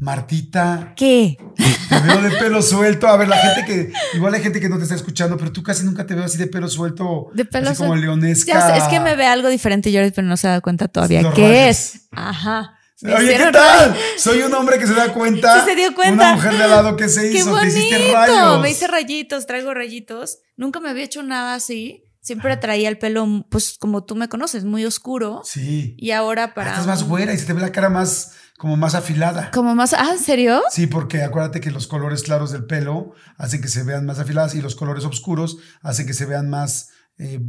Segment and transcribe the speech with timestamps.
[0.00, 1.38] Martita, ¿Qué?
[1.88, 3.06] te veo de pelo suelto.
[3.06, 3.92] A ver, la gente que.
[4.16, 6.36] Igual hay gente que no te está escuchando, pero tú casi nunca te veo así
[6.36, 7.28] de pelo suelto.
[7.32, 8.72] De pelo así como leonesca.
[8.74, 11.22] Sé, es que me ve algo diferente Jordi, pero no se da cuenta todavía.
[11.22, 11.68] Los ¿Qué rayos.
[11.94, 12.08] es?
[12.10, 12.78] Ajá.
[13.02, 13.90] Oye, ¿qué tal?
[13.90, 13.98] rayos.
[14.18, 15.60] Soy un hombre que se da cuenta.
[15.60, 16.12] Sí se dio cuenta.
[16.24, 17.56] Una mujer de al lado que se ¡Qué hizo.
[17.56, 18.60] Te hiciste rayos.
[18.60, 20.38] Me hice rayitos, traigo rayitos.
[20.56, 22.02] Nunca me había hecho nada así.
[22.20, 25.42] Siempre traía el pelo, pues como tú me conoces, muy oscuro.
[25.44, 25.94] Sí.
[25.98, 26.70] Y ahora Ah, para.
[26.70, 29.50] Estás más güera y se te ve la cara más, como más afilada.
[29.52, 29.92] Como más.
[29.94, 30.62] Ah, ¿en serio?
[30.70, 34.54] Sí, porque acuérdate que los colores claros del pelo hacen que se vean más afiladas
[34.54, 37.40] y los colores oscuros hacen que se vean más, eh,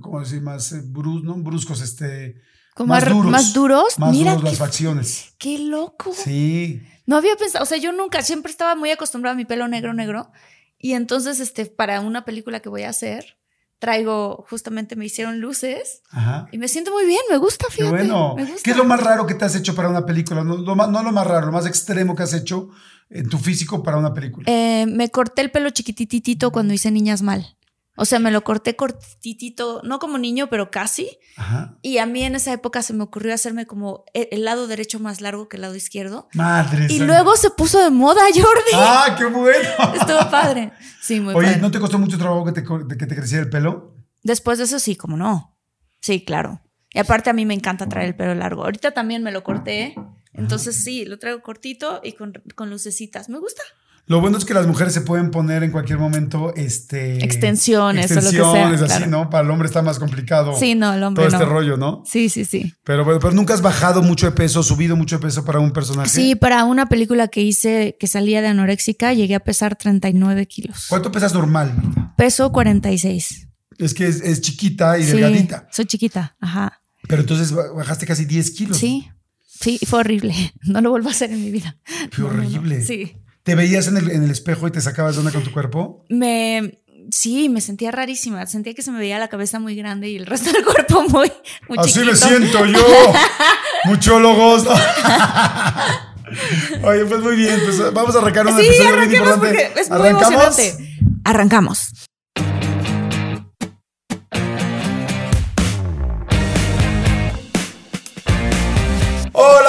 [0.00, 0.40] ¿cómo decir?
[0.42, 2.40] Más eh, brus- no bruscos, este.
[2.74, 3.30] Como más duros.
[3.30, 3.98] más duros.
[3.98, 5.34] Más Mira duros las qué- facciones.
[5.38, 6.12] Qué loco.
[6.14, 6.80] Sí.
[7.04, 9.92] No había pensado, o sea, yo nunca, siempre estaba muy acostumbrada a mi pelo negro,
[9.92, 10.30] negro.
[10.78, 13.36] Y entonces, este, para una película que voy a hacer,
[13.82, 16.46] traigo, justamente me hicieron luces Ajá.
[16.52, 17.90] y me siento muy bien, me gusta, Qué fíjate.
[17.90, 18.36] bueno.
[18.36, 18.60] me gusta.
[18.62, 20.44] ¿Qué es lo más raro que te has hecho para una película?
[20.44, 22.68] No lo, más, no lo más raro, lo más extremo que has hecho
[23.10, 24.44] en tu físico para una película.
[24.48, 27.56] Eh, me corté el pelo chiquititito cuando hice Niñas Mal.
[27.94, 31.18] O sea, me lo corté cortitito, no como niño, pero casi.
[31.36, 31.76] Ajá.
[31.82, 34.98] Y a mí en esa época se me ocurrió hacerme como e- el lado derecho
[34.98, 36.28] más largo que el lado izquierdo.
[36.32, 38.72] Madre Y luego se puso de moda, Jordi.
[38.74, 39.68] ¡Ah, qué bueno!
[39.94, 40.72] Estuvo padre.
[41.02, 41.60] Sí, muy Oye, padre.
[41.60, 43.94] ¿no te costó mucho trabajo que te, que te creciera el pelo?
[44.22, 45.58] Después de eso, sí, como no.
[46.00, 46.62] Sí, claro.
[46.94, 48.64] Y aparte a mí me encanta traer el pelo largo.
[48.64, 49.94] Ahorita también me lo corté.
[50.32, 53.28] Entonces sí, lo traigo cortito y con, con lucecitas.
[53.28, 53.62] Me gusta.
[54.06, 58.14] Lo bueno es que las mujeres se pueden poner en cualquier momento este Extensiones o
[58.16, 59.06] lo que sea, extensiones, así, claro.
[59.10, 59.30] ¿no?
[59.30, 60.54] Para el hombre está más complicado.
[60.58, 62.02] Sí, no, el hombre Todo este rollo, ¿no?
[62.04, 62.74] Sí, sí, sí.
[62.84, 66.10] Pero nunca has bajado mucho de peso, subido mucho de peso para un personaje.
[66.10, 70.86] Sí, para una película que hice que salía de anoréxica, llegué a pesar 39 kilos.
[70.88, 71.72] ¿Cuánto pesas normal?
[71.80, 72.14] Marta?
[72.16, 73.48] Peso 46.
[73.78, 75.68] Es que es, es chiquita y Sí, delgadita.
[75.70, 76.36] soy chiquita.
[76.40, 76.82] Ajá.
[77.08, 78.76] Pero entonces ba- bajaste casi 10 kilos.
[78.76, 79.08] Sí.
[79.46, 80.34] Sí, fue horrible.
[80.64, 81.76] No lo vuelvo a hacer en mi vida.
[82.10, 82.40] Qué No, no, no.
[82.40, 82.82] horrible.
[82.82, 83.16] Sí.
[83.42, 86.04] ¿Te veías en el, en el espejo y te sacabas de onda con tu cuerpo?
[86.08, 86.78] Me.
[87.10, 88.46] Sí, me sentía rarísima.
[88.46, 91.32] Sentía que se me veía la cabeza muy grande y el resto del cuerpo muy,
[91.68, 92.28] muy Así me chiquito.
[92.28, 93.12] siento yo.
[93.86, 94.64] Muchólogos.
[96.84, 97.60] Oye, pues muy bien.
[97.64, 99.80] Pues vamos a arrancar un Sí, episodio arranquemos importante.
[99.80, 100.44] es muy ¿Arrancamos?
[100.44, 100.96] emocionante.
[101.24, 101.88] Arrancamos.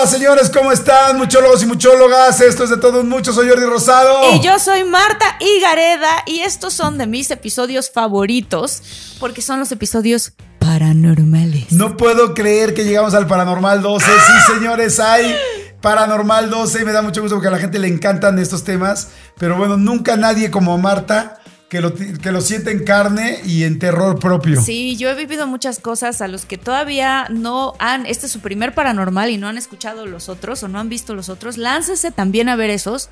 [0.03, 1.17] Hola señores, ¿cómo están?
[1.17, 2.41] Muchólogos y muchólogas.
[2.41, 3.31] Esto es de todo un mucho.
[3.31, 4.33] Soy Jordi Rosado.
[4.33, 8.83] Y yo soy Marta Higareda y estos son de mis episodios favoritos
[9.21, 11.71] porque son los episodios paranormales.
[11.71, 14.05] No puedo creer que llegamos al Paranormal 12.
[14.05, 15.37] Sí, señores, hay
[15.79, 19.07] Paranormal 12 y me da mucho gusto porque a la gente le encantan estos temas.
[19.39, 21.39] Pero bueno, nunca nadie como Marta
[21.73, 24.61] que lo, que lo siente en carne y en terror propio.
[24.61, 28.41] Sí, yo he vivido muchas cosas a los que todavía no han, este es su
[28.41, 32.11] primer paranormal y no han escuchado los otros o no han visto los otros, láncese
[32.11, 33.09] también a ver esos,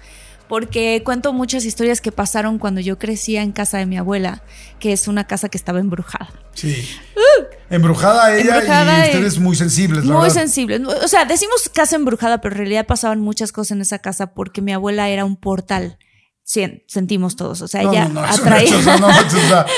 [0.48, 4.44] porque cuento muchas historias que pasaron cuando yo crecía en casa de mi abuela,
[4.80, 6.30] que es una casa que estaba embrujada.
[6.54, 6.88] Sí.
[7.72, 10.36] Embrujada ella Embrujada y ustedes muy sensibles, la Muy verdad.
[10.36, 10.80] sensible.
[10.86, 14.62] O sea, decimos casa embrujada, pero en realidad pasaban muchas cosas en esa casa porque
[14.62, 15.98] mi abuela era un portal.
[16.44, 17.62] Sentimos todos.
[17.62, 18.68] O sea, No, ella no, no, es un atraía.
[18.68, 18.96] hecho, o sea,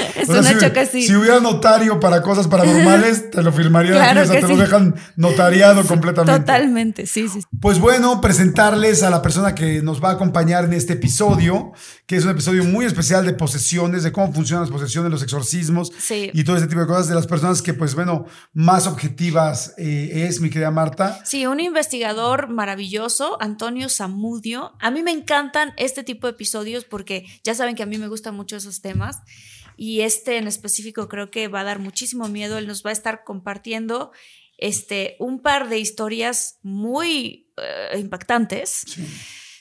[0.15, 1.03] Es o sea, un si- que sí.
[1.07, 4.61] Si hubiera notario para cosas paranormales, te lo firmarían Claro o sea, te lo sí.
[4.61, 6.39] dejan notariado completamente.
[6.39, 7.41] Totalmente, sí, sí.
[7.61, 11.73] Pues bueno, presentarles a la persona que nos va a acompañar en este episodio,
[12.07, 15.91] que es un episodio muy especial de posesiones, de cómo funcionan las posesiones, los exorcismos
[15.99, 16.31] Sí.
[16.33, 20.25] y todo ese tipo de cosas de las personas que, pues bueno, más objetivas eh,
[20.27, 21.19] es, mi querida Marta.
[21.23, 24.73] Sí, un investigador maravilloso, Antonio Zamudio.
[24.79, 28.07] A mí me encantan este tipo de episodios porque ya saben que a mí me
[28.07, 29.19] gustan mucho esos temas
[29.77, 32.57] y este en específico creo que va a dar muchísimo miedo.
[32.57, 34.11] Él nos va a estar compartiendo
[34.57, 38.85] este, un par de historias muy eh, impactantes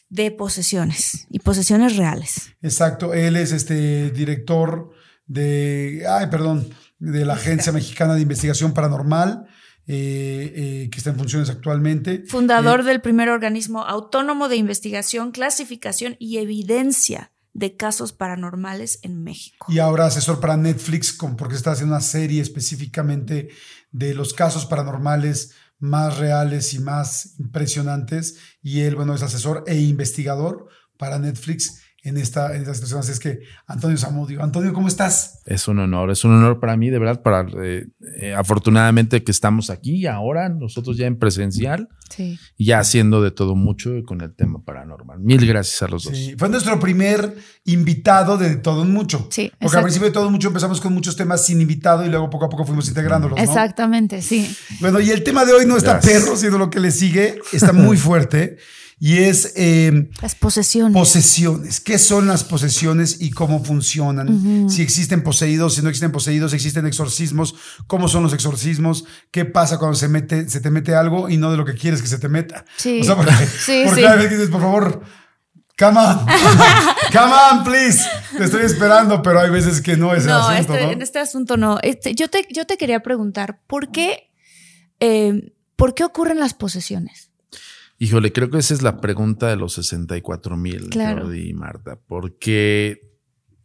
[0.08, 2.52] de posesiones y posesiones reales.
[2.60, 4.90] Exacto, él es este director
[5.26, 6.68] de, ay, perdón,
[6.98, 9.46] de la Agencia Mexicana de Investigación Paranormal.
[9.88, 12.22] Eh, eh, que está en funciones actualmente.
[12.28, 19.66] Fundador del primer organismo autónomo de investigación, clasificación y evidencia de casos paranormales en México.
[19.68, 23.48] Y ahora asesor para Netflix, porque está haciendo una serie específicamente
[23.90, 28.38] de los casos paranormales más reales y más impresionantes.
[28.62, 33.00] Y él, bueno, es asesor e investigador para Netflix en esta, en esta situación.
[33.00, 34.42] Así es que, Antonio Zamudio.
[34.42, 35.40] Antonio, ¿cómo estás?
[35.46, 37.86] Es un honor, es un honor para mí, de verdad, para eh,
[38.20, 42.38] eh, afortunadamente que estamos aquí ahora, nosotros ya en presencial sí.
[42.56, 45.20] y ya haciendo de todo mucho con el tema paranormal.
[45.20, 46.18] Mil gracias a los dos.
[46.36, 49.28] Fue nuestro primer invitado de todo mucho.
[49.30, 49.52] Sí.
[49.60, 52.46] Porque al principio de todo mucho empezamos con muchos temas sin invitado y luego poco
[52.46, 53.36] a poco fuimos integrándolos.
[53.36, 53.42] ¿no?
[53.42, 54.52] Exactamente, sí.
[54.80, 57.72] Bueno, y el tema de hoy no está perro, sino lo que le sigue, está
[57.72, 58.58] muy fuerte
[59.04, 59.54] y es...
[59.56, 60.92] Eh, las posesiones.
[60.92, 61.80] Posesiones.
[61.80, 64.70] ¿Qué son las posesiones y cómo funcionan?
[64.70, 67.56] Si existen poseídos, si no existen poseídos, existen exorcismos,
[67.88, 71.50] cómo son los exorcismos, qué pasa cuando se, mete, se te mete algo y no
[71.50, 72.64] de lo que quieres que se te meta.
[72.76, 73.00] Sí.
[73.00, 73.32] O sea, porque,
[73.66, 75.02] sí, porque cada vez dices, por favor,
[75.76, 76.18] Come on,
[77.12, 78.08] come on, please.
[78.36, 80.74] Te estoy esperando, pero hay veces que no es no, el asunto.
[80.74, 81.78] Este, En este asunto no.
[81.82, 84.30] Este, yo, te, yo te quería preguntar, ¿por qué,
[85.00, 87.31] eh, ¿por qué ocurren las posesiones?
[88.02, 91.32] Híjole, creo que esa es la pregunta de los 64 mil, claro.
[91.32, 93.12] y Marta, porque,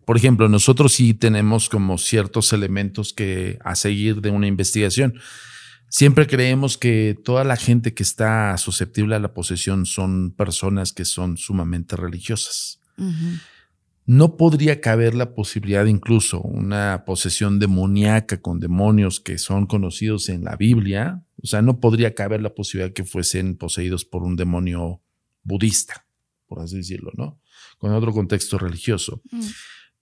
[0.05, 5.15] por ejemplo, nosotros sí tenemos como ciertos elementos que a seguir de una investigación.
[5.89, 11.05] Siempre creemos que toda la gente que está susceptible a la posesión son personas que
[11.05, 12.79] son sumamente religiosas.
[14.07, 20.45] No podría caber la posibilidad incluso una posesión demoníaca con demonios que son conocidos en
[20.45, 25.01] la Biblia, o sea, no podría caber la posibilidad que fuesen poseídos por un demonio
[25.43, 26.07] budista,
[26.47, 27.41] por así decirlo, ¿no?
[27.77, 29.21] Con otro contexto religioso.
[29.29, 29.41] Mm.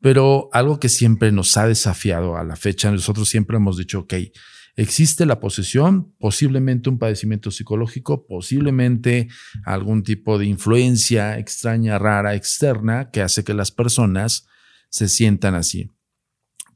[0.02, 4.14] Pero algo que siempre nos ha desafiado a la fecha, nosotros siempre hemos dicho, ok,
[4.76, 9.30] existe la posesión, posiblemente un padecimiento psicológico, posiblemente
[9.66, 14.48] algún tipo de influencia extraña, rara, externa, que hace que las personas
[14.90, 15.92] se sientan así.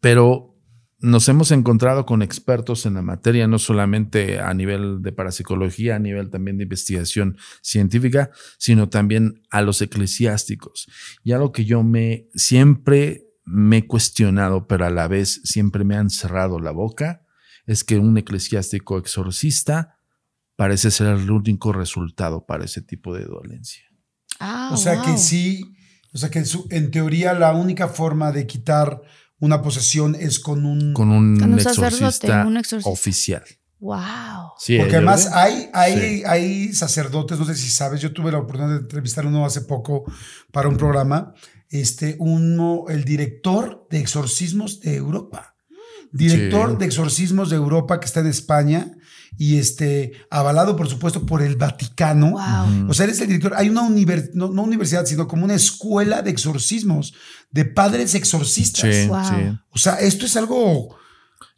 [0.01, 0.49] Pero
[1.01, 5.99] nos hemos encontrado con expertos en la materia, no solamente a nivel de parapsicología, a
[5.99, 10.87] nivel también de investigación científica, sino también a los eclesiásticos.
[11.23, 15.95] Y algo que yo me siempre me he cuestionado, pero a la vez siempre me
[15.95, 17.25] han cerrado la boca,
[17.69, 19.99] es que un eclesiástico exorcista
[20.55, 23.83] parece ser el único resultado para ese tipo de dolencia.
[24.39, 25.75] Ah, o sea que sí,
[26.11, 29.03] o sea que en teoría la única forma de quitar
[29.37, 32.47] una posesión es con un, con un, exorcista
[32.85, 33.43] oficial.
[33.77, 34.53] Wow.
[34.79, 38.81] Porque además hay, hay, hay sacerdotes, no sé si sabes, yo tuve la oportunidad de
[38.81, 40.05] entrevistar uno hace poco
[40.51, 41.35] para un programa,
[41.69, 45.55] este, uno, el director de exorcismos de Europa.
[46.11, 48.93] Director de exorcismos de Europa que está en España
[49.37, 52.35] y este, avalado, por supuesto, por el Vaticano.
[52.87, 53.53] O sea, eres el director.
[53.55, 57.13] Hay una universidad, no, universidad, sino como una escuela de exorcismos,
[57.51, 59.09] de padres exorcistas.
[59.69, 60.98] O sea, esto es algo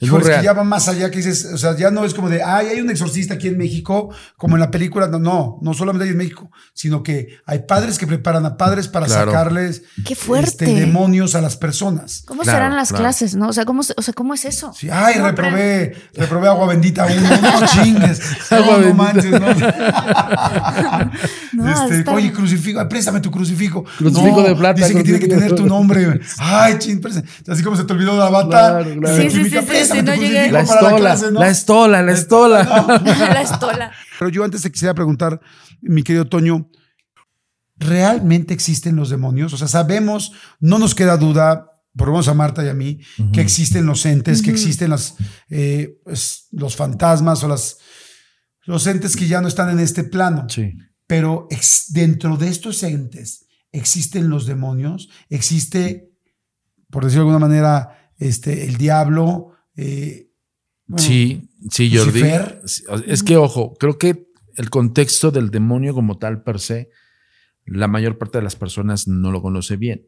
[0.02, 2.42] es que ya va más allá que dices, o sea, ya no es como de,
[2.42, 6.06] ay, hay un exorcista aquí en México, como en la película, no, no, no solamente
[6.06, 10.66] hay en México, sino que hay padres que preparan a padres para sacarles Qué fuerte.
[10.66, 12.24] Este, demonios a las personas.
[12.26, 13.50] ¿Cómo serán las clases, no?
[13.50, 14.74] O sea, ¿cómo, o sea, ¿cómo es eso?
[14.74, 18.22] Sí, ay, reprobé, reprobé agua bendita uno, no chingues.
[18.52, 19.32] agua no, no manches,
[21.54, 21.70] no.
[21.70, 23.84] este, Oye, crucifijo, préstame tu crucifijo.
[23.98, 24.82] Crucifijo de plata.
[24.82, 26.20] Dice que tiene que tener tu nombre.
[26.40, 27.02] Ay, ching,
[27.48, 28.84] así como se te olvidó la bata.
[28.84, 29.58] Sí, sí, sí,
[29.94, 32.64] la estola, la estola, la estola.
[32.64, 33.92] La estola.
[34.20, 35.40] Pero yo antes te quisiera preguntar,
[35.82, 36.70] mi querido Toño,
[37.78, 39.54] ¿realmente existen los demonios?
[39.54, 43.00] O sea, sabemos, no nos queda duda, por lo menos a Marta y a mí,
[43.34, 45.16] que existen los entes, que existen las,
[45.50, 47.78] eh, pues, los fantasmas o las,
[48.64, 50.48] los entes que ya no están en este plano.
[50.48, 50.74] Sí.
[51.08, 51.48] Pero
[51.90, 56.12] dentro de estos entes existen los demonios, existe,
[56.90, 60.30] por decirlo de alguna manera, este, el diablo, eh,
[60.98, 62.24] sí, sí, Jordi.
[63.08, 66.90] Es que, ojo, creo que el contexto del demonio como tal per se,
[67.66, 70.06] la mayor parte de las personas no lo conoce bien.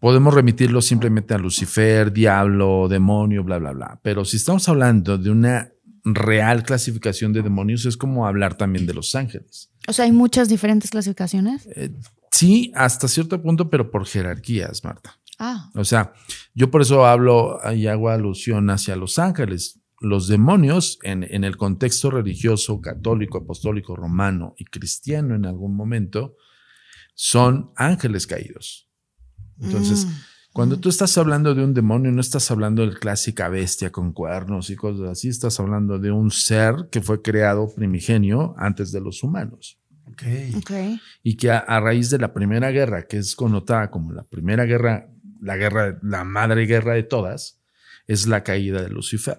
[0.00, 4.00] Podemos remitirlo simplemente a Lucifer, diablo, demonio, bla, bla, bla.
[4.02, 5.72] Pero si estamos hablando de una
[6.04, 9.70] real clasificación de demonios, es como hablar también de los ángeles.
[9.88, 11.66] O sea, hay muchas diferentes clasificaciones.
[11.74, 11.90] Eh,
[12.30, 15.18] sí, hasta cierto punto, pero por jerarquías, Marta.
[15.38, 15.70] Ah.
[15.74, 16.12] O sea,
[16.54, 19.80] yo por eso hablo y hago alusión hacia Los Ángeles.
[20.00, 26.36] los demonios en, en, el contexto religioso, católico, apostólico, romano y cristiano en algún momento,
[27.14, 28.90] son ángeles caídos.
[29.60, 30.10] Entonces, mm.
[30.52, 34.70] cuando tú estás hablando de un demonio, no estás hablando de clásica bestia con cuernos
[34.70, 39.22] y cosas así, estás hablando de un ser que fue creado primigenio antes de los
[39.22, 39.78] humanos.
[40.06, 41.00] Okay.
[41.22, 45.10] Y que a, raíz de la primera guerra, que es connotada como la primera guerra,
[45.44, 47.60] la guerra, la madre guerra de todas,
[48.06, 49.38] es la caída de Lucifer.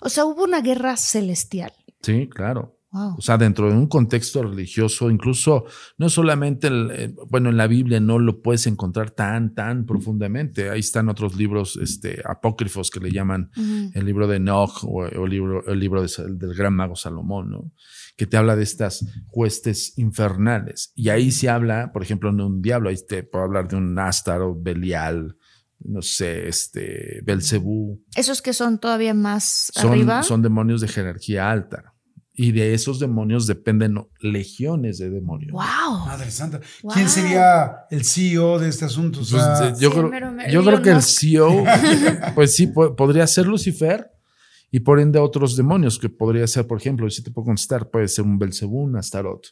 [0.00, 1.72] O sea, hubo una guerra celestial.
[2.02, 2.76] Sí, claro.
[2.92, 5.64] O sea, dentro de un contexto religioso, incluso
[5.96, 10.70] no solamente, el, eh, bueno, en la Biblia no lo puedes encontrar tan, tan profundamente.
[10.70, 13.52] Ahí están otros libros este, apócrifos que le llaman
[13.94, 17.72] el libro de Enoch o, el libro, el libro del gran mago Salomón, ¿no?
[18.20, 20.92] que te habla de estas huestes infernales.
[20.94, 23.98] Y ahí se habla, por ejemplo, de un diablo, ahí te puedo hablar de un
[23.98, 25.38] o Belial,
[25.84, 28.02] no sé, este, Belcebú.
[28.14, 30.22] ¿Esos que son todavía más arriba?
[30.22, 31.94] Son demonios de jerarquía alta.
[32.32, 35.52] Y de esos demonios dependen legiones de demonios.
[35.52, 36.06] ¡Wow!
[36.06, 36.60] Madre santa.
[36.94, 39.18] ¿Quién sería el CEO de este asunto?
[39.18, 40.10] Pues, yo, creo,
[40.50, 41.64] yo creo, que el CEO,
[42.34, 44.10] pues sí, podría ser Lucifer
[44.70, 48.08] y por ende otros demonios, que podría ser, por ejemplo, si te puedo contestar, puede
[48.08, 49.48] ser un Belcebú, un Astaroth,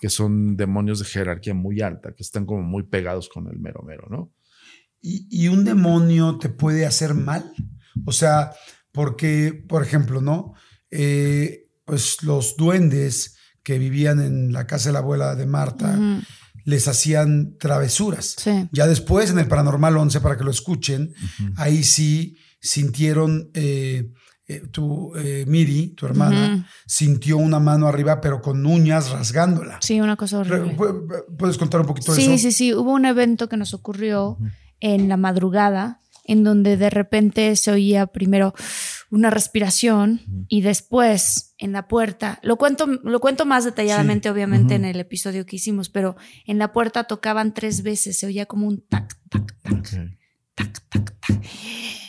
[0.00, 3.82] que son demonios de jerarquía muy alta, que están como muy pegados con el mero
[3.82, 4.32] mero, ¿no?
[5.02, 7.52] ¿Y, y un demonio te puede hacer mal?
[8.06, 8.52] O sea,
[8.92, 10.54] porque, por ejemplo, ¿no?
[10.90, 15.98] Eh, pues los duendes que vivían en la casa de la abuela de Marta
[16.64, 18.36] les hacían travesuras.
[18.70, 21.12] Ya después, en el Paranormal 11, para que lo escuchen,
[21.56, 24.12] ahí sí sintieron, eh,
[24.46, 29.78] eh, tu eh, Miri, tu hermana, sintió una mano arriba, pero con uñas rasgándola.
[29.80, 30.76] Sí, una cosa horrible.
[31.36, 32.30] ¿Puedes contar un poquito de eso?
[32.32, 32.74] Sí, sí, sí.
[32.74, 34.38] Hubo un evento que nos ocurrió
[34.82, 38.52] en la madrugada, en donde de repente se oía primero
[39.10, 44.84] una respiración y después en la puerta, lo cuento, lo cuento más detalladamente obviamente en
[44.84, 48.84] el episodio que hicimos, pero en la puerta tocaban tres veces, se oía como un
[48.86, 49.88] tac, tac, tac,
[50.54, 51.42] tac, tac, tac,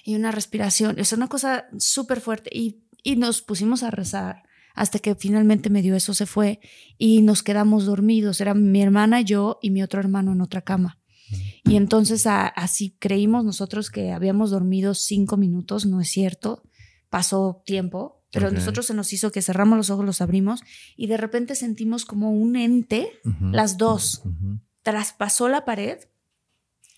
[0.04, 4.98] y una respiración, es una cosa súper fuerte y, y nos pusimos a rezar hasta
[4.98, 6.60] que finalmente medio eso se fue
[6.98, 11.03] y nos quedamos dormidos, era mi hermana, yo y mi otro hermano en otra cama.
[11.64, 16.64] Y entonces así creímos nosotros que habíamos dormido cinco minutos, no es cierto
[17.14, 20.62] pasó tiempo, pero nosotros se nos hizo que cerramos los ojos, los abrimos
[20.98, 24.24] y de repente sentimos como un ente, las dos,
[24.82, 26.00] traspasó la pared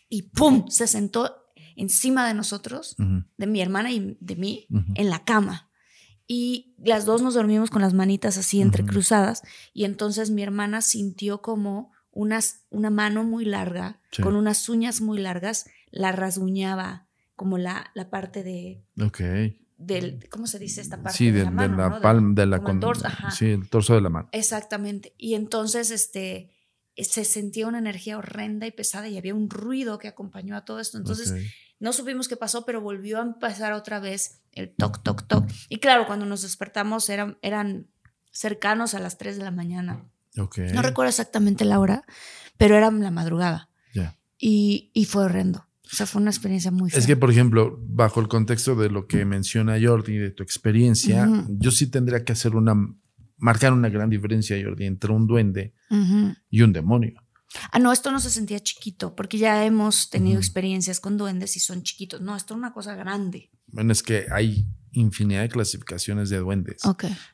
[0.07, 0.69] y ¡pum!
[0.69, 1.35] se sentó
[1.75, 5.69] encima de nosotros, de mi hermana y de mí, en la cama.
[6.25, 9.41] Y las dos nos dormimos con las manitas así entrecruzadas
[9.73, 15.19] y entonces mi hermana sintió como unas, una mano muy larga, con unas uñas muy
[15.19, 18.83] largas, la rasguñaba como la, la parte de,
[19.77, 21.17] del, ¿cómo se dice esta parte?
[21.17, 24.29] Sí, de, la, palma, de la, el torso, Sí, el torso de la mano.
[24.31, 25.13] Exactamente.
[25.17, 26.49] Y entonces, este,
[26.97, 30.79] se sentía una energía horrenda y pesada y había un ruido que acompañó a todo
[30.79, 30.97] esto.
[30.97, 31.33] Entonces,
[31.79, 35.49] no supimos qué pasó, pero volvió a empezar otra vez el toc, toc, toc.
[35.67, 37.87] Y claro, cuando nos despertamos eran, eran
[38.31, 40.09] cercanos a las 3 de la mañana.
[40.35, 42.03] No recuerdo exactamente la hora,
[42.57, 43.69] pero era la madrugada.
[44.37, 45.65] Y, y fue horrendo.
[45.91, 49.07] O sea, fue una experiencia muy Es que, por ejemplo, bajo el contexto de lo
[49.07, 52.75] que menciona Jordi, de tu experiencia, yo sí tendría que hacer una,
[53.37, 55.73] marcar una gran diferencia, Jordi, entre un duende
[56.49, 57.21] y un demonio.
[57.71, 61.59] Ah, no, esto no se sentía chiquito, porque ya hemos tenido experiencias con duendes y
[61.59, 62.21] son chiquitos.
[62.21, 63.51] No, esto es una cosa grande.
[63.67, 66.81] Bueno, es que hay infinidad de clasificaciones de duendes.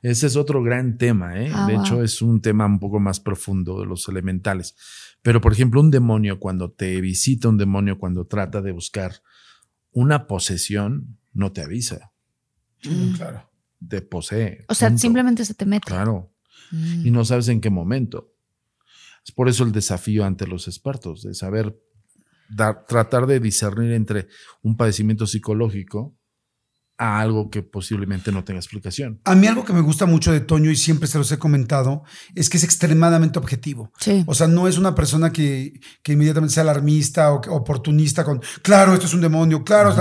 [0.02, 1.52] Ese es otro gran tema, ¿eh?
[1.54, 4.76] Ah, de hecho, es un tema un poco más profundo de los elementales.
[5.22, 9.22] Pero, por ejemplo, un demonio, cuando te visita un demonio, cuando trata de buscar
[9.92, 12.12] una posesión, no te avisa.
[12.84, 13.14] Mm.
[13.14, 13.50] Claro.
[13.88, 14.66] Te posee.
[14.68, 15.86] O sea, simplemente se te mete.
[15.86, 16.34] Claro.
[16.72, 17.06] Mm.
[17.06, 18.34] Y no sabes en qué momento.
[19.26, 21.80] Es por eso el desafío ante los expertos, de saber,
[22.88, 24.28] tratar de discernir entre
[24.62, 26.18] un padecimiento psicológico
[27.02, 29.20] a algo que posiblemente no tenga explicación.
[29.26, 32.04] A mí algo que me gusta mucho de Toño y siempre se los he comentado
[32.36, 33.92] es que es extremadamente objetivo.
[34.28, 35.74] O sea, no es una persona que,
[36.06, 39.96] inmediatamente sea alarmista o oportunista con, claro, esto es un demonio, claro,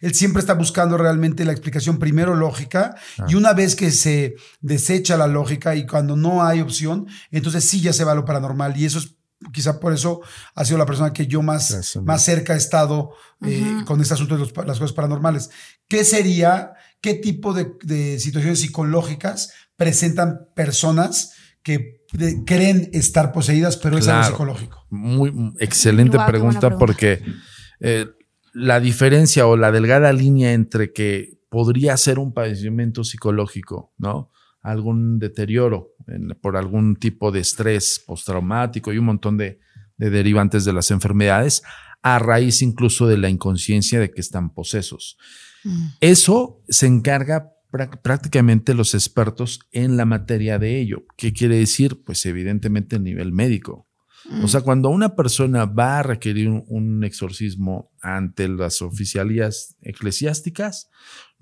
[0.00, 2.94] él siempre está buscando realmente la explicación primero lógica
[3.28, 7.82] y una vez que se desecha la lógica y cuando no hay opción, entonces sí
[7.82, 9.16] ya se va a lo paranormal y eso es
[9.52, 10.20] quizá por eso
[10.54, 13.12] ha sido la persona que yo más, más cerca he estado
[13.44, 15.50] eh, con este asunto de las cosas paranormales.
[15.88, 22.04] ¿Qué sería, qué tipo de, situaciones psicológicas presentan personas que
[22.46, 24.86] creen estar poseídas, pero es algo psicológico?
[24.90, 27.22] Muy excelente pregunta, porque
[27.80, 28.06] eh,
[28.52, 34.30] la diferencia o la delgada línea entre que podría ser un padecimiento psicológico, ¿no?
[34.62, 35.94] Algún deterioro
[36.40, 39.58] por algún tipo de estrés postraumático y un montón de,
[39.96, 41.62] derivantes de las enfermedades,
[42.02, 45.18] a raíz incluso de la inconsciencia de que están posesos.
[45.64, 45.86] Mm.
[46.00, 47.52] Eso se encarga
[48.02, 51.06] prácticamente los expertos en la materia de ello.
[51.16, 52.02] ¿Qué quiere decir?
[52.04, 53.88] Pues evidentemente el nivel médico.
[54.42, 60.90] O sea, cuando una persona va a requerir un, exorcismo ante las oficialías eclesiásticas,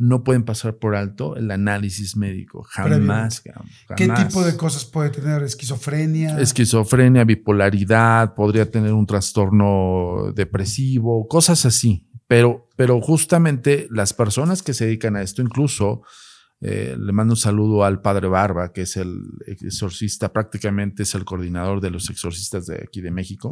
[0.01, 2.63] no pueden pasar por alto el análisis médico.
[2.63, 3.43] Jamás,
[3.97, 5.43] ¿Qué tipo de cosas puede tener?
[5.43, 6.41] ¿Esquizofrenia?
[6.41, 12.09] Esquizofrenia, bipolaridad, podría tener un trastorno depresivo, cosas así.
[12.27, 16.01] Pero, pero justamente las personas que se dedican a esto, incluso
[16.63, 21.27] eh, le mando un saludo al padre Barba, que es el exorcista, prácticamente es el
[21.27, 23.51] coordinador de los exorcistas de aquí de México.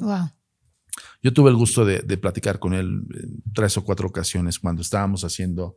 [1.23, 5.25] Yo tuve el gusto de, platicar con él en tres o cuatro ocasiones cuando estábamos
[5.25, 5.77] haciendo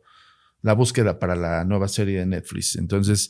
[0.62, 2.76] la búsqueda para la nueva serie de Netflix.
[2.76, 3.28] Entonces,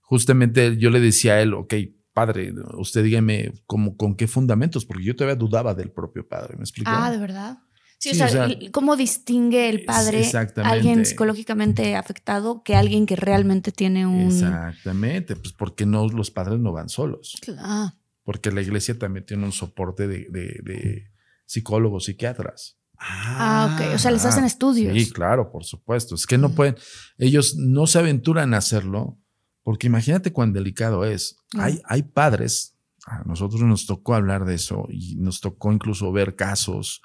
[0.00, 1.74] justamente yo le decía a él, ok,
[2.12, 6.62] padre, usted dígame cómo, con qué fundamentos, porque yo todavía dudaba del propio padre, ¿me
[6.62, 6.90] explicó?
[6.92, 7.58] Ah, de verdad.
[7.98, 13.72] Sí, o, sea, ¿cómo distingue el padre a alguien psicológicamente afectado que alguien que realmente
[13.72, 14.26] tiene un...
[14.26, 17.36] Exactamente, pues porque no, los padres no van solos.
[17.40, 17.94] Claro.
[18.22, 21.10] Porque la iglesia también tiene un soporte de,
[21.46, 22.78] psicólogos, psiquiatras.
[23.06, 23.94] Ah, ok.
[23.94, 24.94] O sea, les hacen estudios.
[24.94, 26.14] Sí, claro, por supuesto.
[26.14, 26.76] Es que no pueden,
[27.18, 29.18] ellos no se aventuran a hacerlo,
[29.62, 31.36] porque imagínate cuán delicado es.
[31.58, 36.36] Hay, hay padres, a nosotros nos tocó hablar de eso y nos tocó incluso ver
[36.36, 37.02] casos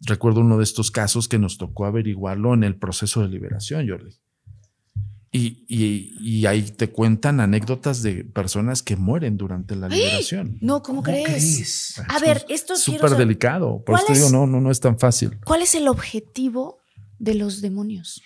[0.00, 4.12] Recuerdo uno de estos casos que nos tocó averiguarlo en el proceso de liberación, Jordi.
[5.30, 10.56] Y, y, ahí te cuentan anécdotas de personas que mueren durante la liberación.
[10.62, 12.00] No, ¿cómo, crees?
[12.08, 13.84] A ver, esto es súper delicado.
[13.84, 15.38] Por eso digo, no, no, no es tan fácil.
[15.44, 16.78] ¿Cuál es el objetivo
[17.18, 18.22] de los demonios?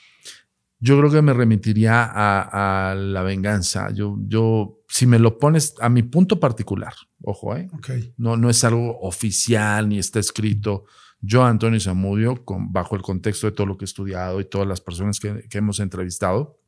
[0.84, 3.90] Yo creo que me remitiría a, la venganza.
[3.92, 6.92] Yo, yo, si me lo pones a mi punto particular,
[7.22, 7.68] ojo, ¿eh?
[8.16, 10.84] No, no es algo oficial ni está escrito.
[11.20, 14.66] Yo, Antonio Zamudio, con, bajo el contexto de todo lo que he estudiado y todas
[14.66, 16.58] las personas que, hemos entrevistado,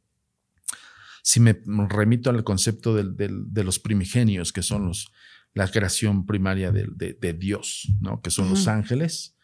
[1.25, 1.59] si me
[1.89, 5.11] remito al concepto de los primigenios, que son los,
[5.55, 8.21] la creación primaria de, Dios, ¿no?
[8.21, 9.35] que son los ángeles,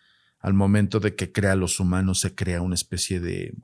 [0.41, 3.55] al momento de que crea a los humanos se crea una especie de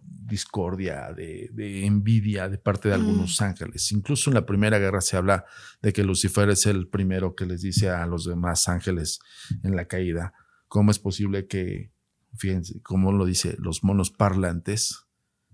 [0.00, 3.92] discordia, de, envidia de parte de algunos ángeles.
[3.92, 5.44] Incluso en la primera guerra se habla
[5.82, 9.20] de que Lucifer es el primero que les dice a los demás ángeles
[9.62, 10.32] en la caída,
[10.68, 11.92] ¿Cómo es posible que,
[12.34, 15.06] fíjense, como lo dice, los monos parlantes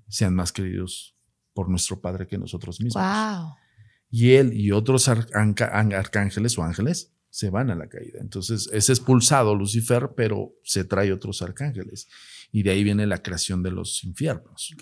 [0.09, 1.17] sean más queridos
[1.55, 3.03] por nuestro Padre que nosotros mismos?
[4.11, 8.21] Y él y otros arcángeles o ángeles se van a la caída.
[8.21, 12.07] Entonces es expulsado Lucifer, pero se trae otros arcángeles.
[12.53, 14.75] Y de ahí viene la creación de los infiernos.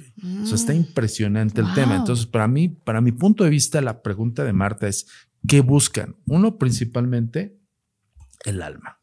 [0.42, 0.76] O sea, está mm.
[0.76, 1.94] impresionante el tema.
[1.94, 5.06] Entonces, para mí, para mi punto de vista, la pregunta de Marta es,
[5.46, 6.16] ¿qué buscan?
[6.26, 7.56] Uno, principalmente,
[8.44, 8.98] el alma.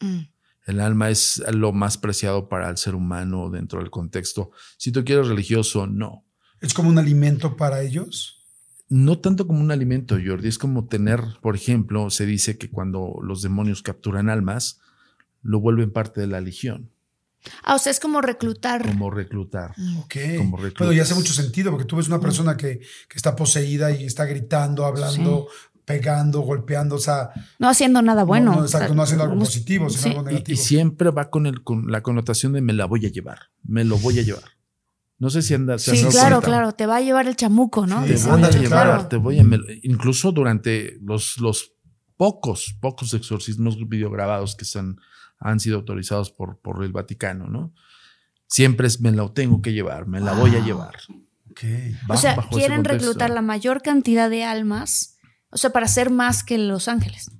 [0.00, 0.20] Mm.
[0.66, 4.50] El alma es lo más preciado para el ser humano dentro del contexto.
[4.76, 6.26] Si tú quieres religioso, no.
[6.64, 8.42] ¿Es como un alimento para ellos?
[8.88, 10.48] No tanto como un alimento, Jordi.
[10.48, 14.80] Es como tener, por ejemplo, se dice que cuando los demonios capturan almas,
[15.42, 16.90] lo vuelven parte de la legión.
[17.62, 18.86] Ah, o sea, es como reclutar.
[18.86, 19.74] Como reclutar.
[19.76, 19.98] Mm.
[19.98, 20.14] Ok.
[20.38, 20.86] Como reclutar.
[20.86, 22.80] Bueno, y hace mucho sentido, porque tú ves una persona que,
[23.14, 25.48] está poseída y está gritando, hablando,
[25.84, 27.30] pegando, golpeando, o sea...
[27.58, 28.56] No haciendo nada bueno.
[28.56, 30.54] No, exacto, no haciendo algo positivo, sino algo negativo.
[30.54, 33.84] Y, siempre va con, el, con la connotación de me la voy a llevar, me
[33.84, 34.54] lo voy a llevar.
[35.24, 35.78] No sé si anda.
[35.78, 38.04] Sí, claro, claro, te va a llevar el chamuco, ¿no?
[38.04, 39.44] te voy a llevar, te voy a.
[39.82, 41.72] Incluso durante los, los
[42.18, 44.98] pocos, pocos exorcismos videograbados que han,
[45.38, 47.72] han sido autorizados por, por el Vaticano, ¿no?
[48.46, 50.94] Siempre es me la tengo que llevar, me la voy a llevar.
[51.52, 51.96] Okay.
[52.08, 55.14] O sea, quieren reclutar la mayor cantidad de almas
[55.54, 57.30] o sea, para ser más que los ángeles.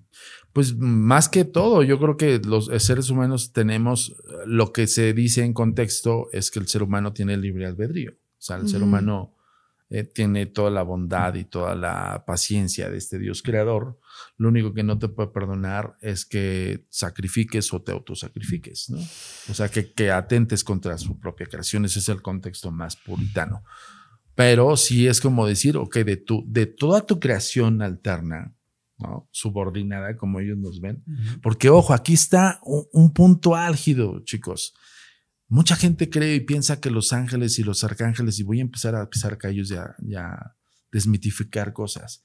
[0.54, 4.14] Pues más que todo, yo creo que los seres humanos tenemos,
[4.46, 8.12] lo que se dice en contexto es que el ser humano tiene libre albedrío.
[8.12, 9.34] O sea, el ser humano
[9.90, 13.98] eh, tiene toda la bondad y toda la paciencia de este Dios creador.
[14.36, 18.98] Lo único que no te puede perdonar es que sacrifiques o te autosacrifiques, ¿no?
[19.50, 21.84] O sea, que, que atentes contra su propia creación.
[21.84, 23.64] Ese es el contexto más puritano.
[24.36, 28.54] Pero sí es como decir, ok, de, tu, de toda tu creación alterna,
[28.98, 29.28] ¿no?
[29.30, 31.04] subordinada, como ellos nos ven,
[31.42, 34.74] porque ojo, aquí está un, punto álgido, chicos.
[35.48, 38.94] Mucha gente cree y piensa que los ángeles y los arcángeles, y voy a empezar
[38.94, 40.56] a pisar callos ya, ya
[40.90, 42.24] desmitificar cosas.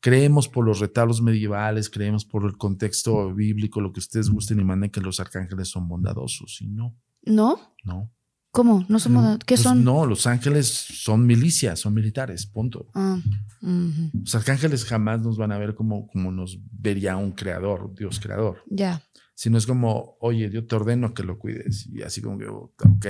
[0.00, 4.64] Creemos por los retablos medievales, creemos por el contexto bíblico, lo que ustedes gusten y
[4.64, 6.98] manden que los arcángeles son bondadosos, y no.
[7.22, 7.74] ¿No?
[7.84, 8.12] No.
[8.56, 8.86] ¿Cómo?
[8.88, 9.38] No somos.
[9.40, 9.84] ¿Qué Pues son?
[9.84, 12.88] No, los ángeles son milicias, son militares, punto.
[12.94, 13.18] Ah.
[13.60, 18.62] Los arcángeles jamás nos van a ver como, como nos vería un creador, Dios creador.
[18.70, 19.02] Ya.
[19.34, 21.86] Sino es como, oye, yo te ordeno que lo cuides.
[21.92, 23.06] Y así como que, ok,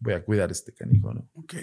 [0.00, 1.28] voy a cuidar este canijo, ¿no?
[1.34, 1.54] Ok.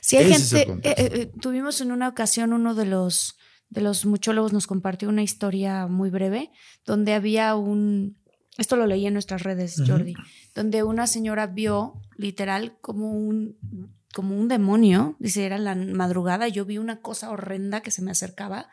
[0.00, 0.88] Sí, hay Ese gente.
[0.88, 3.36] eh, eh, eh, tuvimos en una ocasión uno de los
[3.68, 6.50] de los muchólogos nos compartió una historia muy breve
[6.86, 8.16] donde había un.
[8.58, 9.82] Esto lo leí en nuestras redes.
[9.86, 10.14] Jordi,
[10.54, 13.56] donde una señora vio literal como un
[14.12, 18.10] como un demonio, dice, era la madrugada, yo vi una cosa horrenda que se me
[18.10, 18.68] acercaba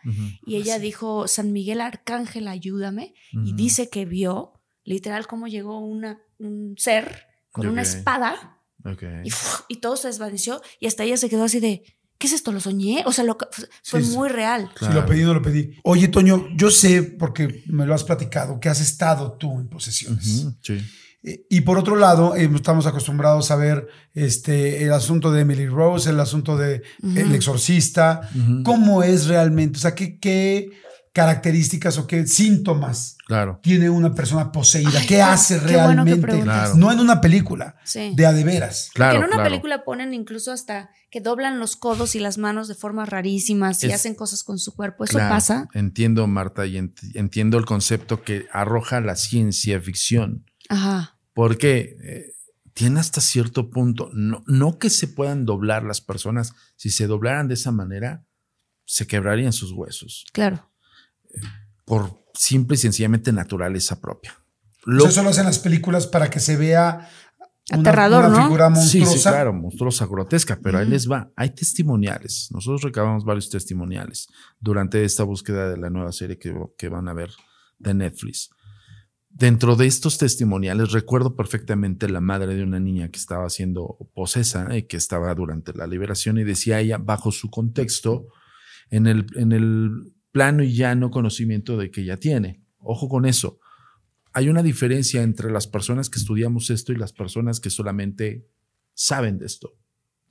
[0.46, 4.52] y ella dijo, San Miguel Arcángel, ayúdame, y dice que vio
[4.84, 9.04] literal cómo llegó una, un ser con una espada Ok.
[9.24, 9.32] y,
[9.70, 11.84] y todo se desvaneció y hasta ella se quedó así de,
[12.20, 12.52] ¿qué es esto?
[12.52, 13.04] ¿Lo soñé?
[13.08, 13.38] O sea, lo,
[13.84, 14.70] fue Sí, muy real.
[14.80, 15.72] Si lo pedí, no lo pedí.
[15.84, 20.48] Oye, Toño, yo sé, porque me lo has platicado, que has estado tú en posesiones.
[20.62, 20.80] Sí.
[21.24, 25.68] Eh, Y por otro lado, eh, estamos acostumbrados a ver este, el asunto de Emily
[25.68, 26.84] Rose, el asunto de.
[27.02, 28.30] El Exorcista.
[28.64, 29.78] ¿Cómo es realmente?
[29.78, 30.70] O sea, ¿qué, qué
[31.14, 33.60] características o qué síntomas Claro.
[33.62, 35.00] tiene una persona poseída?
[35.00, 36.44] Ay, ¿Qué hace qué bueno que realmente?
[36.44, 36.76] Claro.
[36.76, 38.14] No en una película, Sí.
[38.16, 38.90] de a de veras.
[38.94, 39.14] Claro.
[39.14, 39.50] que en una claro.
[39.50, 43.88] película ponen incluso hasta que doblan los codos y las manos de formas rarísimas y
[43.88, 45.04] Es- hacen cosas con su cuerpo.
[45.04, 45.68] ¿Eso Claro, pasa?
[45.74, 50.46] Entiendo, Marta, y ent- entiendo el concepto que arroja la ciencia ficción.
[50.70, 51.18] Ajá.
[51.34, 52.34] Porque eh,
[52.74, 57.48] tiene hasta cierto punto, no, no que se puedan doblar las personas, si se doblaran
[57.48, 58.24] de esa manera,
[58.86, 60.69] se quebrarían sus huesos, Claro.
[61.90, 64.34] Por simple y sencillamente naturaleza propia.
[64.86, 67.10] Lo- sea, eso lo hacen las películas para que se vea
[67.72, 68.44] una, Aterrador, una ¿no?
[68.44, 69.12] figura monstruosa.
[69.18, 71.32] sí, claro, monstruosa, grotesca, pero ahí les va.
[71.36, 72.48] Hay testimoniales.
[72.52, 74.28] Nosotros recabamos varios testimoniales
[74.60, 77.32] durante esta búsqueda de la nueva serie que, que van a ver
[77.78, 78.50] de Netflix.
[79.32, 84.76] Dentro de estos testimoniales, recuerdo perfectamente la madre de una niña que estaba siendo posesa
[84.76, 88.28] y que estaba durante la liberación y decía ella, bajo su contexto,
[88.90, 89.92] en el, en el
[90.32, 92.62] plano y llano conocimiento de que ella tiene.
[92.80, 93.60] Ojo con eso.
[94.34, 98.48] Hay una diferencia entre las personas que estudiamos esto y las personas que solamente
[98.94, 99.74] saben de esto.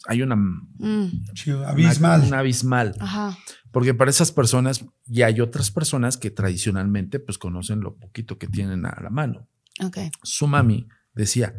[0.06, 2.20] Hay una, Mm, Chido, abismal.
[2.20, 2.94] una- una abismal.
[3.00, 3.36] Ajá.
[3.72, 8.46] Porque para esas personas, y hay otras personas que tradicionalmente pues conocen lo poquito que
[8.46, 9.48] tienen a la mano.
[9.84, 9.98] Ok.
[10.22, 11.54] Su mami decía,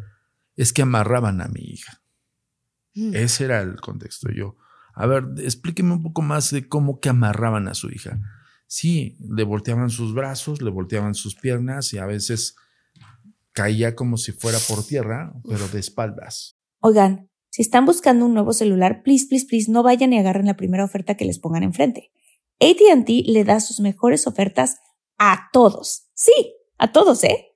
[0.56, 2.00] es que amarraban a mi hija.
[2.94, 3.14] Mm.
[3.14, 4.30] Ese era el contexto.
[4.32, 4.56] Yo,
[5.00, 8.20] a ver, explíqueme un poco más de cómo que amarraban a su hija.
[8.66, 12.54] Sí, le volteaban sus brazos, le volteaban sus piernas y a veces
[13.52, 16.58] caía como si fuera por tierra, pero de espaldas.
[16.80, 20.58] Oigan, si están buscando un nuevo celular, please, please, please, no vayan y agarren la
[20.58, 22.12] primera oferta que les pongan enfrente.
[22.60, 24.76] ATT le da sus mejores ofertas
[25.18, 26.10] a todos.
[26.12, 27.46] Sí, a todos, ¿eh?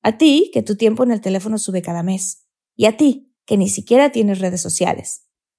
[0.00, 2.46] A ti, que tu tiempo en el teléfono sube cada mes.
[2.74, 5.23] Y a ti, que ni siquiera tienes redes sociales.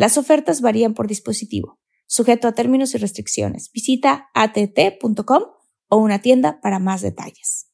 [0.00, 3.70] Las ofertas varían por dispositivo, sujeto a términos y restricciones.
[3.70, 5.42] Visita att.com
[5.88, 7.66] o una tienda para más detalles.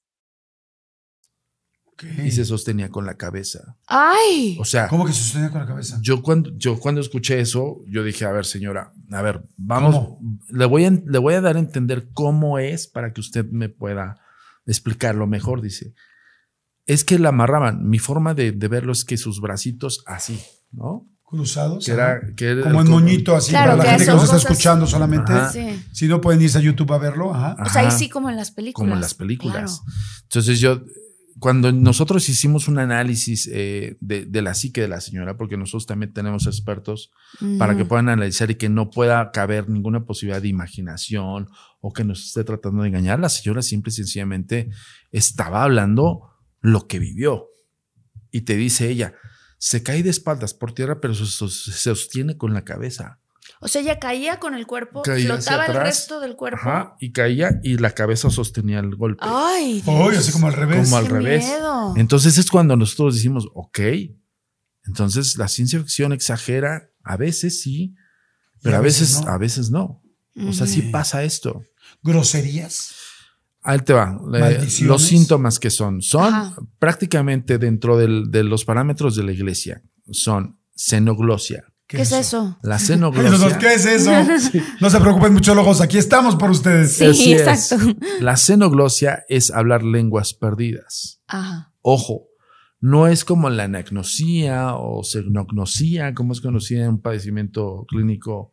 [2.24, 3.78] Y se sostenía con la cabeza.
[3.86, 4.58] ¡Ay!
[4.58, 6.00] O sea, ¿Cómo que se sostenía con la cabeza?
[6.02, 10.20] Yo cuando, yo cuando escuché eso, yo dije, a ver, señora, a ver, vamos, ¿Cómo?
[10.50, 13.68] le voy, a, le voy a dar a entender cómo es para que usted me
[13.68, 14.20] pueda
[14.66, 15.94] explicarlo mejor, dice.
[16.86, 17.88] Es que la amarraban.
[17.88, 21.08] Mi forma de, de verlo es que sus bracitos así, ¿no?
[21.26, 21.84] Cruzados.
[21.84, 22.20] Que era, ajá.
[22.36, 24.36] que era como el- en moñito, así, Claro, para la que gente que nos está
[24.36, 25.32] escuchando solamente.
[25.32, 25.52] Ajá.
[25.52, 25.82] Sí.
[25.92, 27.56] Si no pueden irse a YouTube a verlo, ajá.
[27.64, 28.74] O sea, ahí sí como en las películas.
[28.84, 29.80] como en las películas.
[29.82, 29.98] Claro.
[30.22, 30.82] Entonces yo,
[31.40, 35.84] cuando nosotros hicimos un análisis eh, de, de la psique de la señora, porque nosotros
[35.84, 37.10] también tenemos expertos
[37.58, 41.48] para que puedan analizar y que no pueda caber ninguna posibilidad de imaginación
[41.80, 44.70] o que nos esté tratando de engañar, la señora simple y sencillamente
[45.12, 46.22] estaba hablando
[46.60, 47.48] lo que vivió.
[48.30, 49.12] Y te dice ella,
[49.58, 53.20] se cae de espaldas por tierra, pero se, sos- se sostiene con la cabeza.
[53.60, 56.58] O sea, ella caía con el cuerpo, Caía hacia flotaba el resto del cuerpo.
[56.60, 59.24] Ajá, y caía y la cabeza sostenía el golpe.
[59.26, 59.82] Ay,
[60.16, 60.84] así como al revés.
[60.84, 61.44] Como al Qué revés.
[61.46, 61.94] miedo.
[61.96, 63.78] Entonces es cuando nosotros decimos, ok,
[64.86, 67.94] entonces la ciencia ficción exagera, a veces sí,
[68.62, 69.28] pero a veces, no.
[69.30, 70.02] a veces no.
[70.48, 70.90] O sea, sí Ujú.
[70.90, 71.62] pasa esto.
[72.02, 72.94] Groserías.
[73.68, 74.18] Ahí te va.
[74.82, 76.00] Los síntomas que son.
[76.00, 76.56] Son Ajá.
[76.78, 79.82] prácticamente dentro del- de los parámetros de la iglesia.
[80.10, 81.64] Son xenoglosia.
[81.88, 82.58] ¿Qué, es eso?
[82.62, 83.58] La xenoglosia.
[83.58, 84.10] ¿Qué es eso?
[84.80, 86.96] No se preocupen, muchólogos, aquí estamos por ustedes.
[86.96, 87.76] Sí, exacto.
[88.20, 91.20] La xenoglosia es hablar lenguas perdidas.
[91.26, 91.72] Ajá.
[91.82, 92.28] Ojo,
[92.80, 98.52] no es como la anagnosia o xenognosia, como es conocida en un padecimiento clínico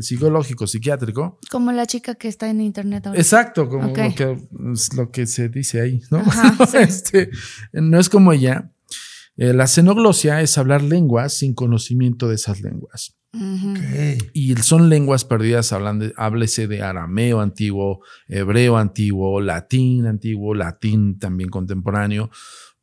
[0.00, 1.38] psicológico, psiquiátrico.
[1.50, 3.18] Como la chica que está en internet ahora.
[3.18, 4.38] Exacto, como lo, que,
[4.72, 6.18] es lo que se dice ahí, ¿no?
[6.18, 6.76] Ajá, sí.
[6.78, 7.30] Este,
[7.72, 8.70] no es como ella.
[9.36, 13.16] Eh, la xenoglosia es hablar lenguas sin conocimiento de esas lenguas.
[14.32, 21.18] Y son lenguas perdidas, hablan de, háblese de arameo antiguo, hebreo antiguo, latín antiguo, latín
[21.18, 22.30] también contemporáneo,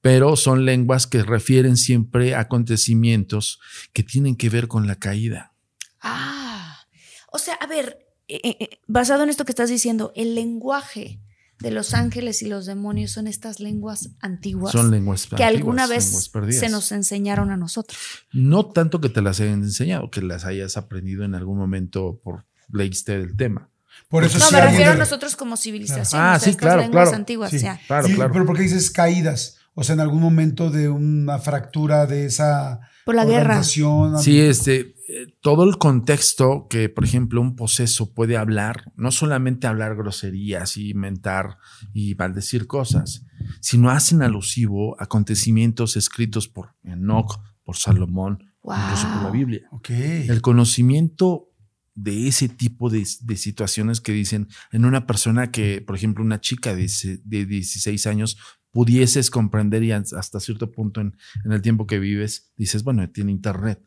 [0.01, 3.59] pero son lenguas que refieren siempre a acontecimientos
[3.93, 5.53] que tienen que ver con la caída.
[6.01, 6.42] Ah,
[7.33, 11.19] o sea, a ver, eh, eh, eh, basado en esto que estás diciendo, el lenguaje
[11.59, 16.31] de los ángeles y los demonios son estas lenguas antiguas Son lenguas que alguna vez
[16.49, 17.99] se nos enseñaron a nosotros.
[18.31, 22.45] No tanto que te las hayan enseñado, que las hayas aprendido en algún momento por
[22.71, 23.69] leíste del tema.
[24.09, 26.21] Por eso No, sí me refiero a nosotros como civilización.
[26.21, 27.17] Ah, o sea, sí, estas claro, lenguas claro.
[27.17, 27.59] antiguas, Sí.
[27.59, 27.79] ya.
[27.87, 28.33] Claro, Sí, claro.
[28.33, 29.57] Pero ¿por qué dices caídas?
[29.73, 33.63] O sea, en algún momento de una fractura de esa Por la guerra.
[33.63, 39.67] Sí, este, eh, todo el contexto que, por ejemplo, un poseso puede hablar, no solamente
[39.67, 41.57] hablar groserías y mentar
[41.93, 43.25] y maldecir cosas,
[43.59, 48.75] sino hacen alusivo a acontecimientos escritos por Enoch, por Salomón, Wow.
[48.81, 49.67] incluso por la Biblia.
[49.71, 49.89] Ok.
[49.89, 51.49] El conocimiento
[51.95, 56.39] de ese tipo de, de situaciones que dicen en una persona que, por ejemplo, una
[56.39, 56.89] chica de,
[57.23, 58.37] de 16 años
[58.73, 63.31] pudieses comprender y hasta cierto punto en, en el tiempo que vives, dices, bueno, tiene
[63.31, 63.79] internet,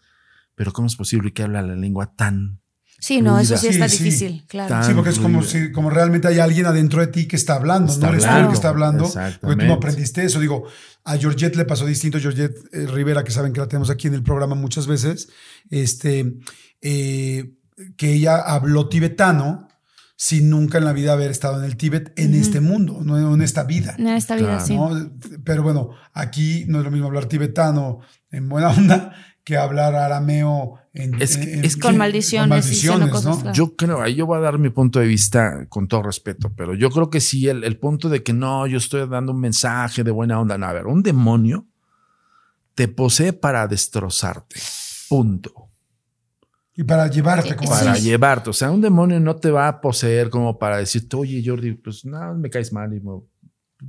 [0.55, 2.61] pero ¿cómo es posible que habla la lengua tan...
[2.99, 4.03] Sí, no, eso sí Sí, está sí.
[4.03, 4.71] difícil, claro.
[4.71, 5.67] Tan- Sí, porque es como fluida.
[5.67, 8.29] si como realmente hay alguien adentro de ti que está hablando, Está no eres tú
[8.29, 10.41] el hablando, que está hablando, porque tú no aprendiste eso.
[10.41, 10.65] Digo,
[11.05, 14.15] a Georgette le pasó distinto, Georgette eh, Rivera, que saben que la tenemos aquí en
[14.15, 15.29] el programa muchas veces,
[15.69, 16.39] este,
[16.81, 17.53] eh,
[17.99, 19.66] que ella habló tibetano
[20.19, 22.41] sin nunca en la vida haber estado en el Tíbet, en Ujú.
[22.41, 23.95] este mundo, no en esta vida.
[23.99, 24.65] En esta vida, Claro.
[24.67, 24.75] sí.
[24.75, 25.11] ¿no?
[25.45, 28.01] Pero bueno, aquí no es lo mismo hablar tibetano
[28.31, 29.13] en buena onda
[29.45, 33.41] que hablar arameo en, Es en- es que- Con maldiciones y diciendo cosas, ¿no?
[33.43, 33.55] claro.
[33.55, 36.75] Yo creo, ahí yo voy a dar mi punto de vista con todo respeto, pero
[36.75, 40.03] yo creo que sí, el, el punto de que no, yo estoy dando un mensaje
[40.03, 41.67] de buena onda, no, a ver, un demonio
[42.75, 44.59] te posee para destrozarte,
[45.09, 45.69] punto.
[46.77, 48.03] Y para llevarte como para Sí.
[48.05, 48.51] llevarte.
[48.51, 52.05] O sea, un demonio no te va a poseer como para decirte, oye, Jordi, pues
[52.05, 53.13] nada, me caes mal y me,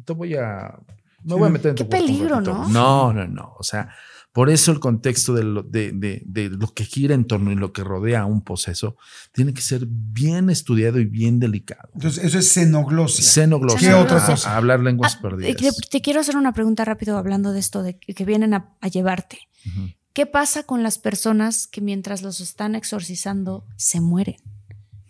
[0.06, 0.80] te voy a.
[1.24, 2.54] Me Sí, voy a meter en qué tu cuerpo un peligro, ratito".
[2.54, 2.70] ¿no?
[2.70, 3.54] No, no, no.
[3.60, 3.90] O sea,
[4.32, 7.56] por eso el contexto de lo, de, de- de lo que gira en torno y
[7.56, 8.96] lo que rodea a un poseso
[9.34, 11.90] tiene que ser bien estudiado y bien delicado.
[11.96, 13.26] Entonces, eso es xenoglosia.
[13.26, 13.90] Xenoglosia.
[13.90, 14.52] ¿Qué otra cosa?
[14.54, 15.58] a hablar lenguas Ah, perdidas.
[15.58, 18.78] te, te quiero hacer una pregunta rápido hablando de esto, de que que vienen a,
[18.80, 19.40] a llevarte.
[19.66, 19.88] Ujú.
[20.18, 24.38] ¿Qué pasa con las personas que mientras los están exorcizando se mueren?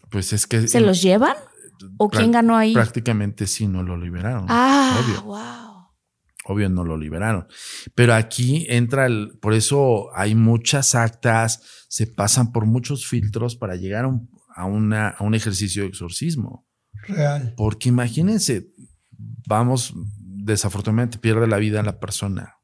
[0.09, 0.67] Pues es que.
[0.67, 1.37] ¿Se los llevan?
[1.95, 2.73] ¿O quién ganó ahí?
[2.73, 4.47] Prácticamente sí, no lo liberaron.
[4.49, 5.21] Ah, obvio.
[5.23, 5.85] wow.
[6.43, 7.47] obvio no lo liberaron.
[7.95, 13.77] Pero aquí entra el, por eso hay muchas actas, se pasan por muchos filtros para
[13.77, 16.67] llegar a un, a una- a un ejercicio de exorcismo.
[17.07, 17.53] Real.
[17.55, 18.73] Porque imagínense,
[19.47, 22.55] vamos, desafortunadamente pierde la vida la persona.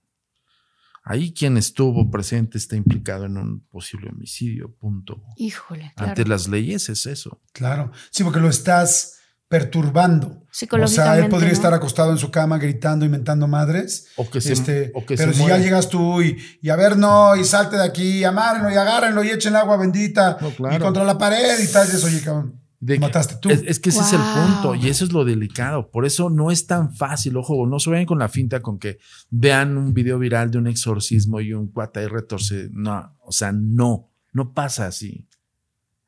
[1.05, 5.21] Ahí quien estuvo presente está implicado en un posible homicidio, punto.
[5.35, 6.11] Híjole, claro.
[6.11, 7.41] Ante las leyes es eso.
[7.51, 7.91] Claro.
[8.09, 9.17] Sí, porque lo estás
[9.49, 10.27] perturbando.
[10.27, 11.53] O sea, él Psicológicamente, podría ¿no?
[11.53, 14.07] estar acostado en su cama gritando, inventando madres.
[14.15, 16.75] O que se, Este, o que pero se si ya llegas tú y, y a
[16.75, 20.49] ver, no, y salte de aquí, y amárrenlo, y agárrenlo, y echen agua bendita, No,
[20.51, 20.75] claro.
[20.75, 23.49] y contra la pared, y tal, y eso, oye, cabrón, De que- mataste tú.
[23.49, 25.89] Es, es que ese es el punto y eso es lo delicado.
[25.89, 27.37] Por eso no es tan fácil.
[27.37, 28.97] Ojo, no se vayan con la finta con que
[29.29, 32.69] vean un video viral de un exorcismo y un cuata y retorce.
[32.71, 35.27] No, o sea, no, no pasa así.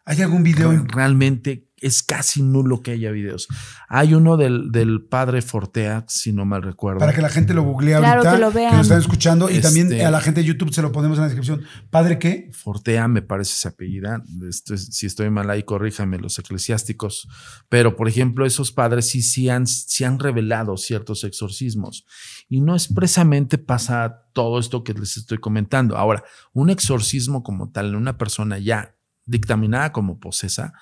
[0.06, 0.72] ¿Hay algún video?
[0.72, 3.48] en- Realmente es casi nulo que haya videos.
[3.88, 7.00] Hay uno del, del padre Fortea, si no mal recuerdo.
[7.00, 8.74] Para que la gente lo googlee Claro, ahorita, que lo vean.
[8.74, 11.22] nos están escuchando, y Este- también a la gente de YouTube se lo ponemos en
[11.24, 11.62] la descripción.
[11.90, 12.50] ¿Padre qué?
[12.54, 14.24] Fortea, me parece ese apellida.
[14.50, 17.28] Esto es- si estoy mal ahí, corríjame los eclesiásticos.
[17.70, 22.06] Pero, por ejemplo, esos padres sí, sí, han, sí han revelado ciertos exorcismos.
[22.50, 25.98] Y no expresamente pasa todo esto que les estoy comentando.
[25.98, 28.96] Ahora, un exorcismo como tal en una persona ya
[29.26, 30.74] dictaminada como posesa,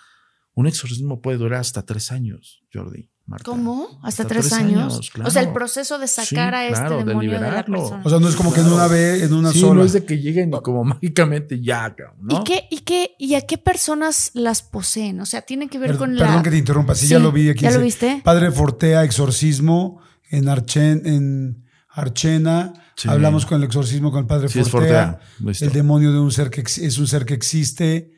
[0.55, 3.09] un exorcismo puede durar hasta tres años, Jordi.
[3.25, 3.45] Marta.
[3.45, 3.87] ¿Cómo?
[4.03, 4.93] ¿Hasta, Hasta tres, tres años?
[4.95, 5.29] años, claro.
[5.29, 8.01] O sea, el proceso de sacar Sí, a este claro, demonio de, la persona.
[8.03, 9.75] O sea, no es como que en una vez, en una Sí, sola.
[9.75, 12.41] no es de que lleguen y como mágicamente ya, cabrón, ¿no?
[12.41, 15.21] ¿Y, qué, y, qué, ¿Y a qué personas las poseen?
[15.21, 16.43] O sea, tiene que ver Perdón, con perdón la...
[16.43, 17.61] que te interrumpa, sí, Sí, ya lo vi aquí.
[17.61, 18.19] ¿ya lo viste?
[18.25, 22.73] Padre Fortea, exorcismo en Archen, en Archena,
[23.07, 25.19] hablamos con el exorcismo con el padre Fortea,
[25.61, 28.11] el demonio de un ser que es un ser que existe.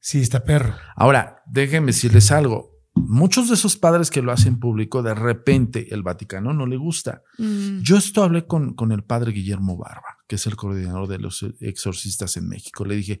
[0.00, 0.74] Sí, está perro.
[0.96, 2.70] Ahora, déjenme decirles algo.
[2.94, 7.22] Muchos de esos padres que lo hacen público, de repente el Vaticano no le gusta.
[7.38, 7.80] Mm.
[7.82, 11.44] Yo esto hablé con, con el padre Guillermo Barba, que es el coordinador de los
[11.60, 12.84] exorcistas en México.
[12.84, 13.20] Le dije,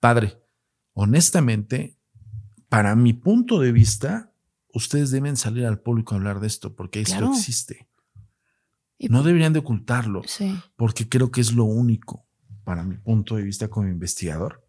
[0.00, 0.38] padre,
[0.92, 1.96] honestamente,
[2.68, 4.32] para mi punto de vista,
[4.72, 7.88] ustedes deben salir al público a hablar de esto, porque esto existe.
[8.98, 10.22] no deberían de ocultarlo,
[10.76, 12.26] porque creo que es lo único,
[12.64, 14.65] para mi punto de vista como investigador,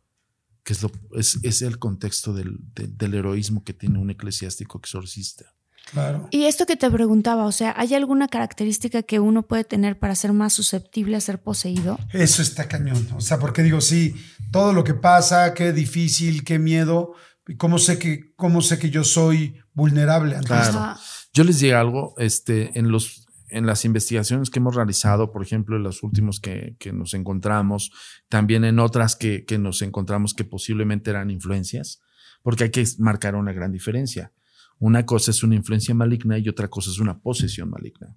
[0.68, 5.46] que es, lo, es, el contexto del, del heroísmo que tiene un eclesiástico exorcista.
[5.94, 6.28] Claro.
[6.30, 10.14] Y esto que te preguntaba, o sea, ¿hay alguna característica que uno puede tener para
[10.14, 11.98] ser más susceptible a ser poseído?
[12.12, 13.08] Eso está cañón.
[13.16, 14.14] O sea, porque digo, sí,
[14.52, 17.14] todo lo que pasa, qué difícil, qué miedo,
[17.58, 21.00] cómo sé que, cómo sé que yo soy vulnerable ante claro.
[21.32, 25.78] Yo les digo algo, este, en los en las investigaciones que hemos realizado, por ejemplo,
[25.78, 27.92] en los últimos que, que nos encontramos,
[28.30, 32.02] también en otras que, que, nos encontramos que posiblemente eran influencias,
[32.44, 34.32] porque hay que marcar una gran diferencia.
[34.80, 38.16] Una cosa es una influencia maligna y otra cosa es una posesión maligna.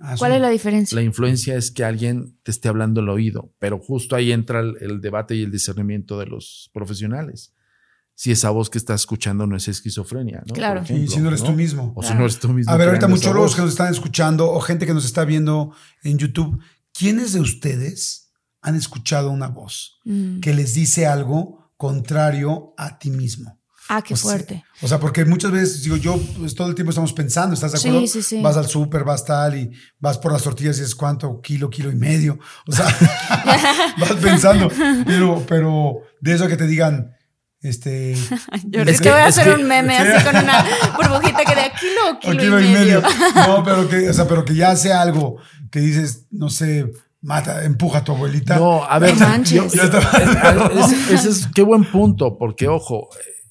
[0.00, 0.96] Ah, ¿Cuál es la diferencia?
[0.96, 5.00] La influencia es que alguien te esté hablando al oído, pero justo ahí entra el,
[5.02, 7.54] debate y el discernimiento de los profesionales.
[8.20, 10.52] Si esa voz que estás escuchando no es esquizofrenia, ¿no?
[10.52, 10.82] Claro.
[10.90, 11.94] y si no eres tú mismo.
[11.96, 12.70] O si no eres tú mismo.
[12.70, 15.72] A ver, ahorita muchos los que nos están escuchando o gente que nos está viendo
[16.02, 20.40] en YouTube, ¿quiénes de ustedes han escuchado una voz mm.
[20.40, 23.58] que les dice algo contrario a ti mismo?
[23.88, 24.66] Ah, qué fuerte.
[24.82, 27.78] o sea, porque muchas veces, digo, yo, pues, todo el tiempo estamos pensando, ¿estás de
[27.78, 28.00] acuerdo?
[28.00, 28.42] Sí, sí, sí.
[28.42, 31.40] Vas al súper, vas tal y vas por las tortillas y dices, ¿cuánto?
[31.40, 32.38] Kilo, kilo y medio.
[32.66, 32.84] O sea,
[33.98, 34.70] vas pensando.
[35.06, 37.14] Pero, pero de eso que te digan,
[37.62, 38.14] este.
[38.66, 40.64] Yo es que voy a hacer un meme así con una
[40.96, 43.02] burbujita que de kilo o kilo, y, medio.
[43.34, 45.36] No, pero que, o sea, pero que ya sea algo
[45.70, 48.56] que dices, no sé, mata, empuja a tu abuelita.
[48.56, 53.08] No, a ver, yo, ese es, qué buen punto, porque ojo,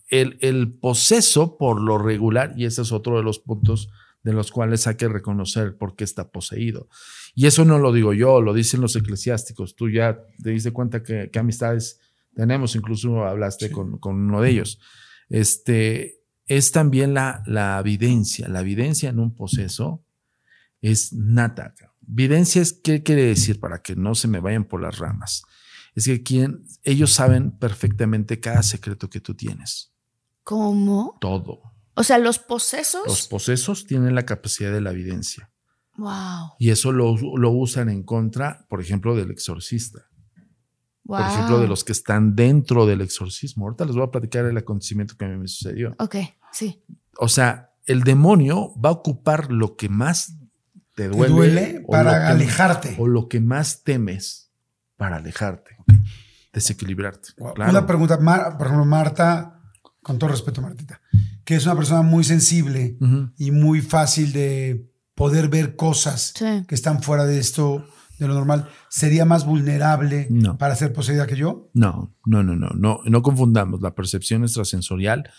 [0.10, 3.90] el, el poseso por lo regular, y ese es otro de los puntos
[4.24, 6.90] de los cuales hay que reconocer por qué está poseído.
[7.36, 9.76] Y eso no lo digo yo, lo dicen los eclesiásticos.
[9.76, 12.00] Tú ya te diste cuenta que, amistades
[12.34, 14.80] tenemos, incluso hablaste con, con, uno de ellos.
[15.30, 18.48] Este, es también la, la evidencia.
[18.48, 20.04] La evidencia en un poseso
[20.82, 21.76] es nata.
[22.02, 23.60] Videncia es, ¿qué quiere decir?
[23.60, 25.44] Para que no se me vayan por las ramas.
[25.96, 29.94] Es que quien, ellos saben perfectamente cada secreto que tú tienes.
[30.44, 31.18] ¿Cómo?
[31.22, 31.62] Todo.
[31.94, 33.06] O sea, los posesos.
[33.06, 35.52] Los posesos tienen la capacidad de la evidencia.
[35.98, 36.54] Wow.
[36.58, 37.12] Y eso lo,
[37.52, 40.09] usan en contra, por ejemplo, del exorcista.
[41.18, 43.66] Por ejemplo, de los que están dentro del exorcismo.
[43.66, 45.96] Ahorita les voy a platicar el acontecimiento que a mí me sucedió.
[45.98, 46.18] Ok,
[46.52, 46.84] sí.
[47.18, 50.36] O sea, el demonio va a ocupar lo que más
[50.96, 52.96] te duele, duele para alejarte.
[53.00, 54.52] o lo que más temes
[54.98, 55.78] para alejarte,
[56.54, 57.30] desequilibrarte.
[57.38, 58.18] Una pregunta,
[58.58, 59.60] por ejemplo, Marta
[60.04, 61.02] con todo respeto, Martita,
[61.44, 62.98] que es una persona muy sensible
[63.38, 66.34] y muy fácil de poder ver cosas
[66.68, 67.86] que están fuera de esto,
[68.20, 70.28] de lo normal, ¿sería más vulnerable
[70.58, 71.70] para ser poseída que yo?
[71.74, 73.82] No, no, no, no, no, no confundamos.
[73.82, 75.30] La percepción extrasensorial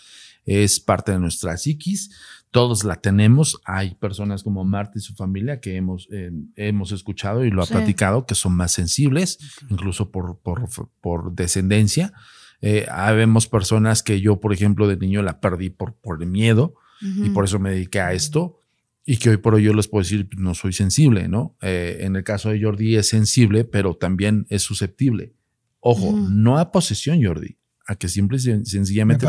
[0.45, 2.09] es parte de nuestra psiquis,
[2.49, 3.61] todos la tenemos.
[3.65, 7.67] Hay personas como Marta y su familia que hemos, eh, hemos escuchado y lo ha
[7.67, 9.37] platicado, que son más sensibles,
[9.69, 10.67] incluso por, por,
[10.99, 12.13] por descendencia.
[12.61, 16.73] Eh, habemos personas que yo, por ejemplo, de niño la perdí por, por el miedo
[17.01, 18.60] y por eso me dediqué a esto
[19.05, 21.57] y que hoy por hoy yo les puedo decir, no soy sensible, ¿no?
[21.61, 25.35] Eh, en el caso de Jordi es sensible, pero también es susceptible.
[25.79, 29.25] Ojo, no a posesión, Jordi, a que simple y sencillamente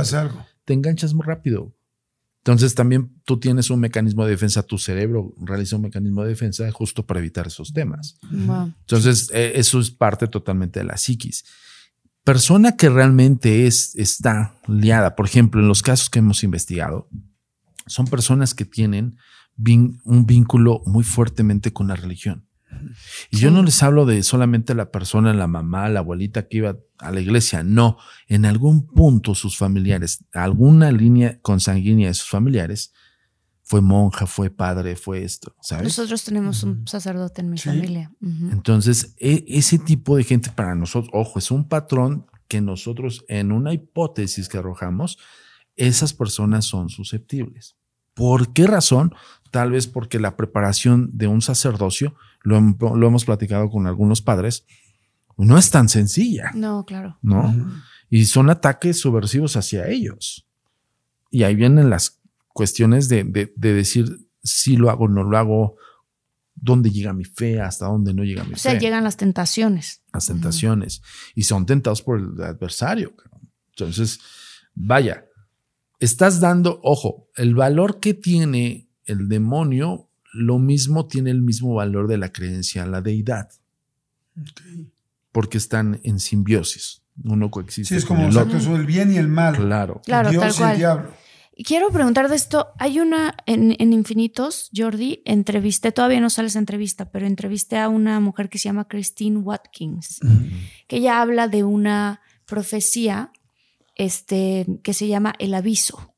[0.64, 1.74] te enganchas muy rápido.
[2.38, 6.70] Entonces también tú tienes un mecanismo de defensa, tu cerebro realiza un mecanismo de defensa
[6.70, 8.18] justo para evitar esos temas.
[8.30, 11.44] Entonces eh, eso es parte totalmente de la psiquis
[12.24, 17.08] persona que realmente es, está liada, por ejemplo, en los casos que hemos investigado,
[17.86, 19.16] son personas que tienen
[19.56, 22.46] un vínculo muy fuertemente con la religión.
[23.30, 26.76] Y yo no les hablo de solamente la persona, la mamá, la abuelita que iba
[26.98, 32.92] a la iglesia, no, en algún punto sus familiares, alguna línea consanguínea de sus familiares,
[33.62, 35.84] fue monja, fue padre, fue esto, ¿sabes?
[35.84, 38.12] Nosotros tenemos un sacerdote en mi familia.
[38.20, 43.52] Entonces, e, ese tipo de gente para nosotros, ojo, es un patrón que nosotros en
[43.52, 45.18] una hipótesis que arrojamos,
[45.76, 47.76] esas personas son susceptibles.
[48.14, 49.14] ¿Por qué razón?
[49.52, 54.64] Tal vez porque la preparación de un sacerdocio, lo, lo hemos platicado con algunos padres,
[55.36, 56.50] no es tan sencilla.
[56.54, 57.18] No, claro.
[57.20, 57.54] ¿No?
[58.08, 60.48] Y son ataques subversivos hacia ellos.
[61.30, 65.76] Y ahí vienen las cuestiones de, de, decir si lo hago, no lo hago,
[66.54, 68.54] dónde llega mi fe, hasta dónde no llega mi fe.
[68.54, 70.02] O sea, llegan las tentaciones.
[70.14, 71.02] Las tentaciones.
[71.34, 73.14] Y son tentados por el adversario.
[73.70, 74.18] Entonces,
[74.74, 75.26] vaya,
[76.00, 82.08] estás dando, ojo, el valor que tiene el demonio, lo mismo tiene el mismo valor
[82.08, 83.50] de la creencia a la deidad.
[85.30, 87.02] Porque están en simbiosis.
[87.24, 87.94] Uno coexiste.
[87.94, 89.56] Sí, es como el, bien y el mal.
[89.56, 90.00] Claro.
[90.04, 91.10] Claro, Dios y el diablo.
[91.64, 92.68] quiero preguntar de esto.
[92.78, 98.18] Hay una en, Infinitos, Jordi, entrevisté, todavía no sale esa entrevista, pero entrevisté a una
[98.20, 100.20] mujer que se llama Christine Watkins,
[100.88, 103.30] que ella habla de una profecía
[103.94, 106.11] este, que se llama El Aviso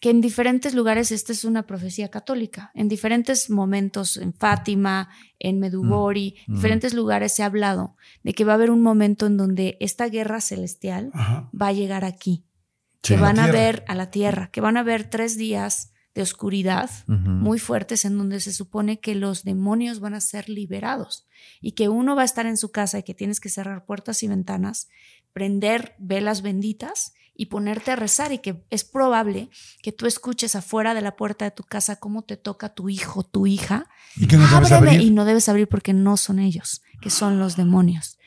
[0.00, 5.60] que en diferentes lugares, esta es una profecía católica, en diferentes momentos, en Fátima, en
[5.60, 6.56] Medugori, en mm, mm.
[6.56, 10.08] diferentes lugares se ha hablado de que va a haber un momento en donde esta
[10.08, 12.44] guerra celestial va a llegar aquí,
[13.02, 16.90] que van a ver a la tierra, que van a ver tres días de oscuridad
[17.06, 21.28] muy fuertes en donde se supone que los demonios van a ser liberados
[21.60, 24.22] y que uno va a estar en su casa y que tienes que cerrar puertas
[24.22, 24.88] y ventanas,
[25.32, 29.48] prender velas benditas y ponerte a rezar y que es probable
[29.80, 33.22] que tú escuches afuera de la puerta de tu casa cómo te toca tu hijo,
[33.22, 33.86] tu hija.
[34.14, 35.00] Y que no debes abrir.
[35.00, 38.18] Y no debes abrir porque no son ellos, que son los demonios.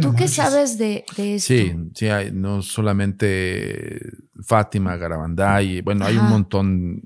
[0.00, 1.48] ¿Tú qué sabes de, de esto?
[1.48, 4.00] Sí, sí, hay, no solamente
[4.42, 7.02] Fátima, Garabandá, bueno, hay un montón,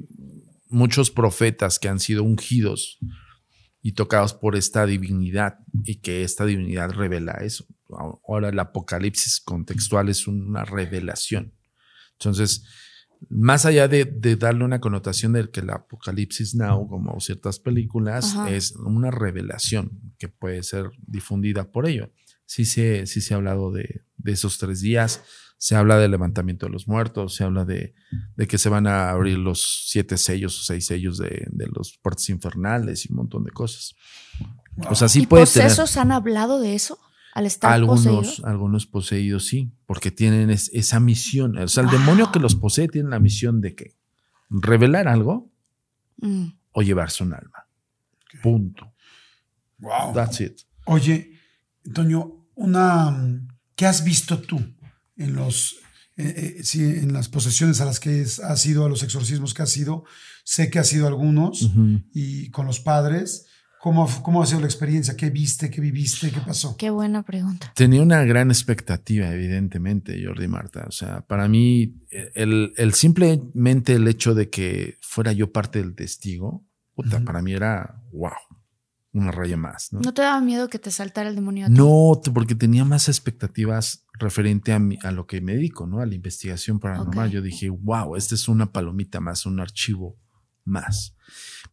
[0.69, 3.01] muchos profetas que han sido ungidos
[3.83, 7.67] y tocados por esta divinidad y que esta divinidad revela eso.
[7.89, 11.53] Ahora el apocalipsis contextual es una revelación.
[12.13, 12.65] Entonces,
[13.29, 14.05] más allá de,
[14.37, 20.29] darle una connotación de que el Apocalipsis Now, como ciertas películas, es una revelación que
[20.29, 22.11] puede ser difundida por ello.
[22.45, 25.23] Sí se, sí se ha hablado de, esos tres días,
[25.59, 27.95] se habla del levantamiento de los muertos, se habla de,
[28.49, 33.07] que se van a abrir los siete sellos o seis sellos de, los puertos infernales
[33.07, 33.95] y un montón de cosas.
[34.91, 35.47] O sea, sí ¿Y puede
[35.97, 36.99] han hablado de eso?
[37.63, 41.59] Algunos, Algunos poseídos sí, porque tienen esa misión.
[41.59, 43.95] O sea, el demonio que los posee tiene la misión de que
[44.49, 45.51] revelar algo
[46.19, 46.47] mm.
[46.73, 47.67] o llevarse un alma.
[48.43, 48.93] Punto.
[49.79, 50.15] Wow.
[50.15, 50.61] That's it.
[50.87, 51.33] Oye,
[51.85, 53.15] Antonio, una
[53.75, 54.59] ¿qué has visto tú
[55.17, 55.77] en los
[56.17, 59.77] eh, eh, en las posesiones a las que has ido, a los exorcismos que has
[59.77, 60.05] ido?
[60.45, 61.71] Sé que has ido algunos
[62.15, 63.47] y con los padres.
[63.87, 65.17] ¿Cómo, ha sido la experiencia?
[65.17, 65.71] ¿Qué viste?
[65.71, 66.33] ¿Qué viviste?
[66.33, 66.77] ¿Qué pasó?
[66.77, 67.73] Qué buena pregunta.
[67.77, 70.87] Tenía una gran expectativa, evidentemente, Jordi Marta.
[70.89, 76.67] O sea, para mí, el, simplemente el hecho de que fuera yo parte del testigo,
[76.97, 78.33] puta, para mí era wow,
[79.13, 79.93] una raya más.
[79.93, 80.01] ¿no?
[80.01, 81.69] ¿No te daba miedo que te saltara el demonio?
[81.69, 86.01] No, porque tenía más expectativas referente a, a lo que me dedico, ¿no?
[86.01, 87.31] A la investigación paranormal.
[87.31, 90.19] Yo dije, wow, esta es una palomita más, un archivo
[90.65, 91.15] más.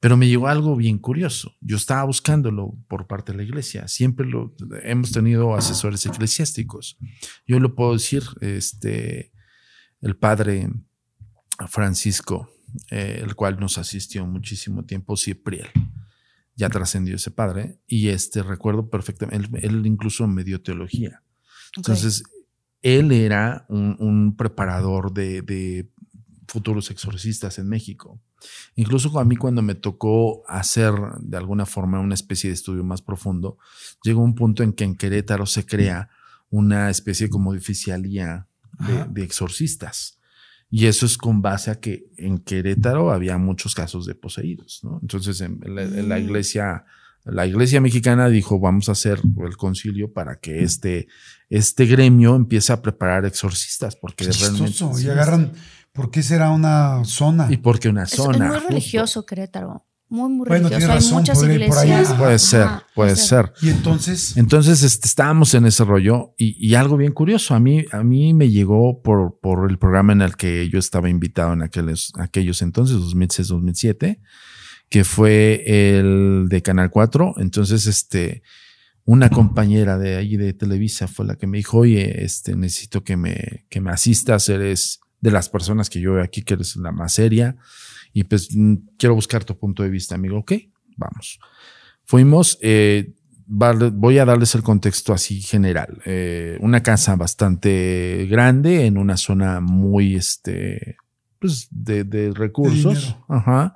[0.04, 1.56] Pero me llegó algo bien curioso.
[1.62, 3.88] Yo estaba buscándolo por parte de la iglesia.
[3.88, 6.98] Siempre lo hemos tenido asesores eclesiásticos.
[7.48, 9.32] Yo lo puedo decir, este,
[10.02, 10.70] el padre
[11.70, 12.50] Francisco,
[12.92, 15.70] eh, el cual nos asistió muchísimo tiempo, Cipriel.
[16.54, 19.66] Ya trascendió ese padre y este recuerdo perfectamente.
[19.66, 21.24] Él, incluso me dio teología.
[21.78, 22.24] Entonces,
[22.82, 25.90] él era un, preparador de
[26.54, 28.22] futuros exorcistas en México.
[28.76, 33.02] Incluso a mí cuando me tocó hacer de alguna forma una especie de estudio más
[33.02, 33.58] profundo,
[34.04, 36.12] llegó un punto en que en Querétaro se crea
[36.52, 38.48] una especie como de oficialía
[39.10, 40.20] de, exorcistas.
[40.70, 44.82] Y eso es con base a que en Querétaro había muchos casos de poseídos.
[45.02, 46.24] Entonces en la, la, mm.
[46.24, 46.86] iglesia,
[47.26, 51.08] la iglesia mexicana dijo, vamos a hacer el concilio para que este,
[51.50, 54.84] este gremio empiece a preparar exorcistas, porque realmente...
[55.02, 55.54] Y agarran
[55.94, 57.48] ¿Por qué será una zona?
[57.52, 58.48] ¿Y por qué una zona?
[58.48, 59.86] Es, muy religioso Querétaro.
[60.10, 60.92] Muy, muy religioso.
[60.92, 62.14] Hay muchas iglesias.
[62.14, 63.54] Puede ser, puede ser.
[63.62, 64.36] Y entonces.
[64.36, 67.54] Entonces este, estábamos en ese rollo y, algo bien curioso.
[67.54, 71.10] A mí, a mí me llegó por, por el programa en el que yo estaba
[71.10, 74.20] invitado en aquellos, aquellos entonces, 2006-2007,
[74.94, 77.38] que fue el de Canal 4.
[77.38, 78.44] Entonces, este,
[79.06, 83.18] una compañera de ahí de Televisa fue la que me dijo, oye, este, necesito que
[83.18, 86.92] me, que me asistas, eres de las personas que yo veo aquí, que eres la
[86.92, 87.56] más seria.
[88.14, 90.38] Y pues mm, quiero buscar tu punto de vista, amigo.
[90.38, 90.52] Ok,
[90.96, 91.40] vamos.
[92.06, 93.16] Fuimos, eh,
[93.48, 96.04] voy a darles el contexto así general.
[96.06, 100.98] Eh, una casa bastante grande en una zona muy, este,
[101.40, 103.18] pues de, recursos.
[103.28, 103.76] Ajá.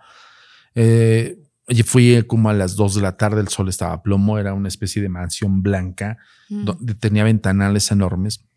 [0.80, 1.40] Eh,
[1.86, 4.68] fui como a las dos de la tarde, el sol estaba a plomo, era una
[4.68, 6.18] especie de mansión blanca,
[6.50, 6.66] mm.
[6.66, 8.48] donde tenía ventanales enormes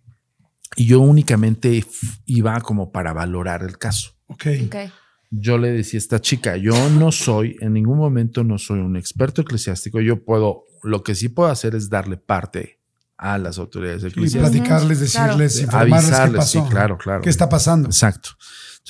[0.76, 1.84] y yo únicamente
[2.26, 4.16] iba como para valorar el caso.
[4.26, 4.46] Ok.
[4.66, 4.90] okay.
[5.30, 8.96] yo le decía a esta chica, yo no soy, en ningún momento no soy un
[8.96, 12.80] experto eclesiástico, yo puedo, lo que sí puedo hacer es darle parte
[13.16, 14.54] a las autoridades eclesiásticas.
[14.54, 16.64] Y platicarles, decirles, informarles qué pasó.
[16.64, 17.22] Sí, claro, claro.
[17.22, 17.88] ¿Qué está pasando?
[17.88, 18.30] Exacto.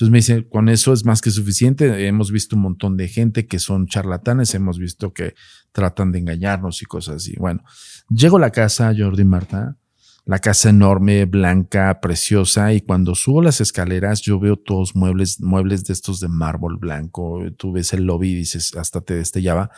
[0.01, 2.07] Entonces me dice, con eso es más que suficiente.
[2.07, 5.35] Hemos visto un montón de gente que son charlatanes, hemos visto que
[5.71, 7.35] tratan de engañarnos y cosas así.
[7.37, 7.63] Bueno,
[8.09, 9.77] llego a la casa, Jordi Marta,
[10.25, 15.83] la casa enorme, blanca, preciosa, y cuando subo las escaleras yo veo todos muebles, muebles
[15.83, 17.39] de estos de mármol blanco.
[17.55, 19.69] Tú ves el lobby y dices, hasta te destellaba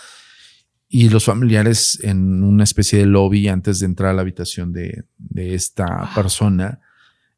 [0.95, 5.05] y los familiares en una especie de lobby antes de entrar a la habitación de,
[5.35, 6.81] esta persona,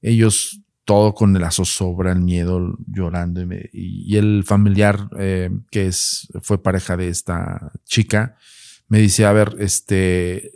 [0.02, 3.42] ellos todo con la zozobra, el miedo, llorando
[3.74, 8.38] y, el familiar eh, que es fue pareja de esta chica
[8.88, 10.52] me dice a ver este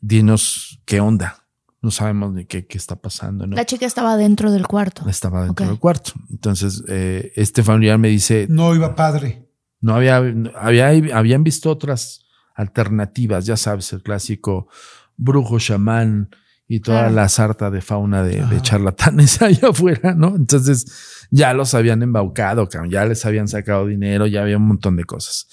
[0.00, 1.48] dinos qué onda
[1.80, 3.46] no sabemos ni qué, qué está pasando.
[3.46, 3.54] ¿no?
[3.54, 5.08] La chica estaba dentro del cuarto.
[5.08, 6.12] Estaba dentro del cuarto.
[6.30, 8.46] Entonces, eh, este familiar me dice...
[8.50, 9.48] No iba padre.
[9.80, 10.16] No había,
[10.56, 14.68] había, habían visto otras alternativas, ya sabes, el clásico
[15.16, 16.30] brujo, chamán
[16.68, 20.36] y toda la sarta de fauna de, charlatanes allá afuera, ¿no?
[20.36, 25.04] Entonces ya los habían embaucado, ya les habían sacado dinero, ya había un montón de
[25.04, 25.48] cosas.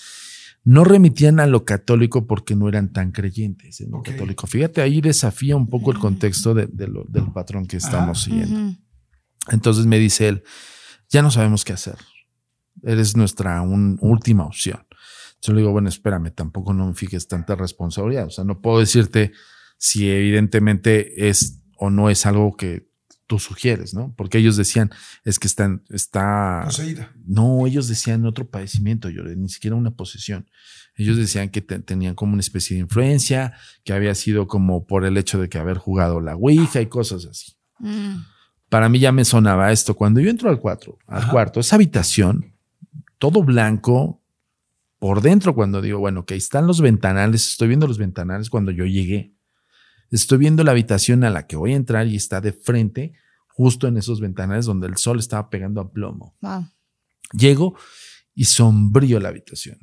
[0.66, 4.48] No remitían a lo católico porque no eran tan creyentes en lo católico.
[4.48, 8.76] Fíjate, ahí desafía un poco el contexto de, del patrón que estamos siguiendo.
[9.52, 10.44] Entonces me dice él,
[11.10, 11.98] ya no sabemos qué hacer
[12.84, 14.86] eres nuestra última opción.
[15.42, 18.28] Yo le digo, bueno, espérame, tampoco no me fijes tanta responsabilidad.
[18.28, 19.32] O sea, no puedo decirte
[19.78, 22.88] si evidentemente es o no es algo que
[23.28, 24.14] tú sugieres, ¿no?
[24.16, 24.92] Porque ellos decían,
[25.24, 26.62] es que están, está...
[26.66, 27.12] Poseída.
[27.26, 30.48] No, ellos decían otro padecimiento, yo, ni siquiera una posesión.
[30.96, 33.54] Ellos decían que tenían como una especie de influencia,
[33.84, 37.26] que había sido como por el hecho de que haber jugado la Ouija y cosas
[37.26, 37.54] así.
[37.80, 38.24] Mm.
[38.70, 39.96] Para mí ya me sonaba esto.
[39.96, 42.56] Cuando yo entro al, cuatro, al cuarto, esa habitación
[43.18, 44.22] todo blanco
[45.00, 48.72] por dentro cuando digo, bueno, que ahí están los ventanales, estoy viendo los ventanales cuando
[48.72, 49.35] yo llegué.
[50.12, 53.14] Estoy viendo la habitación a la que voy a entrar y está de frente,
[53.48, 56.36] justo en esos ventanales donde el sol estaba pegando a plomo.
[57.32, 57.76] Llego
[58.34, 59.80] y sombrío la habitación.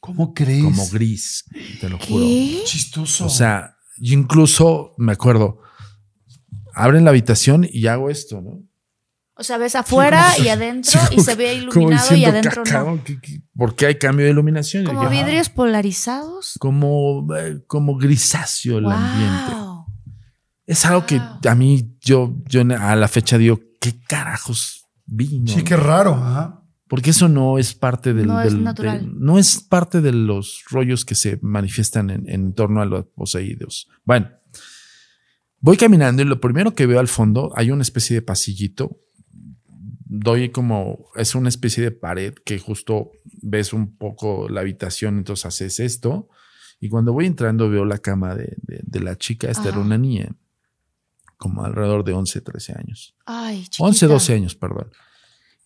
[0.00, 0.62] ¿Cómo crees?
[0.62, 1.44] Como gris,
[1.80, 2.26] te lo juro.
[2.64, 3.26] Chistoso.
[3.26, 5.60] O sea, yo incluso me acuerdo,
[6.74, 8.62] abren la habitación y hago esto, ¿no?
[9.36, 13.02] O sea, ves afuera y adentro y se ve iluminado y adentro no.
[13.56, 14.84] ¿Por qué hay cambio de iluminación?
[14.84, 16.54] Como vidrios polarizados.
[16.60, 19.52] Como, eh, como grisáceo el ambiente.
[20.66, 25.52] Es algo que a mí, yo, yo a la fecha digo, ¿qué carajos vino?
[25.52, 26.62] Sí, qué raro.
[26.88, 28.26] Porque eso no es parte del.
[28.26, 29.10] No es natural.
[29.18, 33.88] no es parte de los rollos que se manifiestan en, en torno a los poseídos.
[34.04, 34.28] Bueno,
[35.58, 39.00] voy caminando y lo primero que veo al fondo hay una especie de pasillito
[40.18, 43.12] doy como, es una especie de pared que justo
[43.42, 46.28] ves un poco la habitación, entonces haces esto.
[46.80, 48.56] Y cuando voy entrando veo la cama de,
[49.00, 50.34] la chica, esta era una niña,
[51.36, 53.16] como alrededor de 11, 13 años.
[53.26, 54.90] Ay, 11, 12 años, perdón.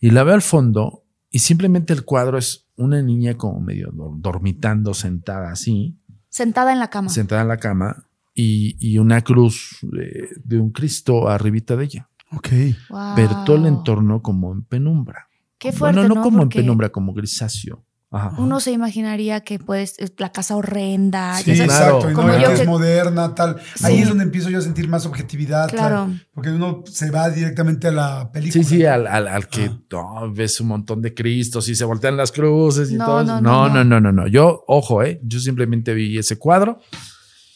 [0.01, 4.95] Y la veo al fondo y simplemente el cuadro es una niña como medio dormitando,
[4.95, 5.99] sentada así.
[6.29, 7.09] Sentada en la cama.
[7.09, 12.08] Sentada en la cama y, una cruz de, de un Cristo arribita de ella.
[12.33, 12.49] Ok.
[13.16, 15.29] Pero todo el entorno como en penumbra.
[15.59, 16.01] Qué fuerte.
[16.01, 17.85] Bueno, no, como en penumbra, como grisáceo.
[18.39, 21.37] Uno se imaginaría que puedes, la casa horrenda.
[21.43, 22.11] Sí, exacto.
[22.11, 23.61] Y como no, yo es moderna, tal.
[23.83, 25.68] Ahí es donde empiezo yo a sentir más objetividad.
[25.68, 26.11] Claro.
[26.33, 28.64] Porque uno se va directamente a la película.
[28.64, 29.70] Sí, sí, al, al, que
[30.33, 33.24] ves un montón de cristos y se voltean las cruces y todo.
[33.24, 34.26] No no, no, no, no, no.
[34.26, 35.20] Yo, ojo, eh.
[35.22, 36.81] Yo simplemente vi ese cuadro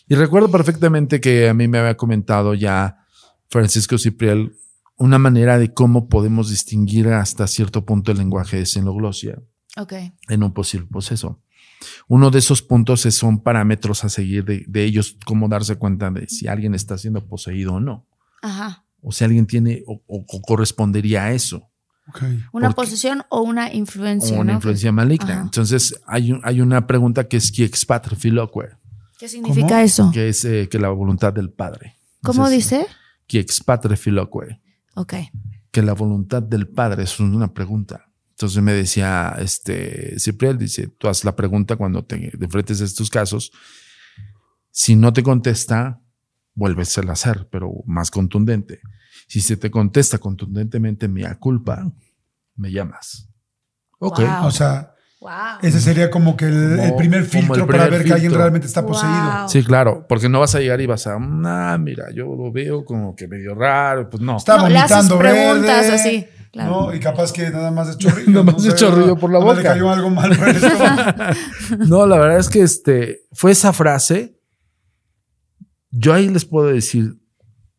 [0.07, 3.02] y recuerdo perfectamente que a mí me había comentado ya
[3.53, 4.57] Francisco Cipriel
[4.97, 9.43] una manera de cómo podemos distinguir hasta cierto punto el lenguaje de xenoglosia
[10.29, 11.41] en un posible proceso.
[12.09, 16.49] Uno de esos puntos son parámetros a seguir de, ellos, cómo darse cuenta de si
[16.49, 18.07] alguien está siendo poseído o no.
[18.41, 18.87] Ajá.
[19.03, 21.69] O si alguien tiene o, correspondería a eso.
[22.53, 24.39] Una posesión o una influencia.
[24.39, 25.41] una influencia maligna.
[25.41, 27.51] Entonces, hay, hay una pregunta que es
[29.19, 30.11] ¿Qué significa eso?
[30.13, 31.99] Que es eh, que la voluntad del Padre.
[32.23, 32.87] ¿Cómo dice?
[33.33, 34.61] Qui expatre filoque.
[34.95, 35.15] Ok.
[35.71, 38.13] Que la voluntad del Padre es una pregunta.
[38.29, 43.09] Entonces me decía, este, Cipriel, dice, tú haz la pregunta cuando te enfrentes a estos
[43.09, 43.51] casos.
[44.71, 46.03] Si no te contesta,
[46.53, 48.83] vuelves a hacer, pero más contundente.
[49.29, 51.91] Si se te contesta contundentemente, mi culpa,
[52.55, 53.31] me llamas.
[53.99, 54.21] Ok.
[54.43, 54.92] O sea,
[55.63, 59.49] ese sería como que el, primer filtro para ver que alguien realmente está poseído.
[59.49, 62.85] Sí, claro, porque no vas a llegar y vas a, ah, mira, yo lo veo
[62.85, 64.37] como que medio raro, pues no.
[64.37, 66.27] Está vomitando preguntas así.
[66.55, 68.31] No, y capaz que nada más de chorrillo.
[68.31, 69.55] nada más de chorrillo por la boca.
[69.55, 70.49] Le cayó algo mal por
[71.89, 74.39] No, la verdad es que este fue esa frase.
[75.91, 77.19] Yo ahí les puedo decir,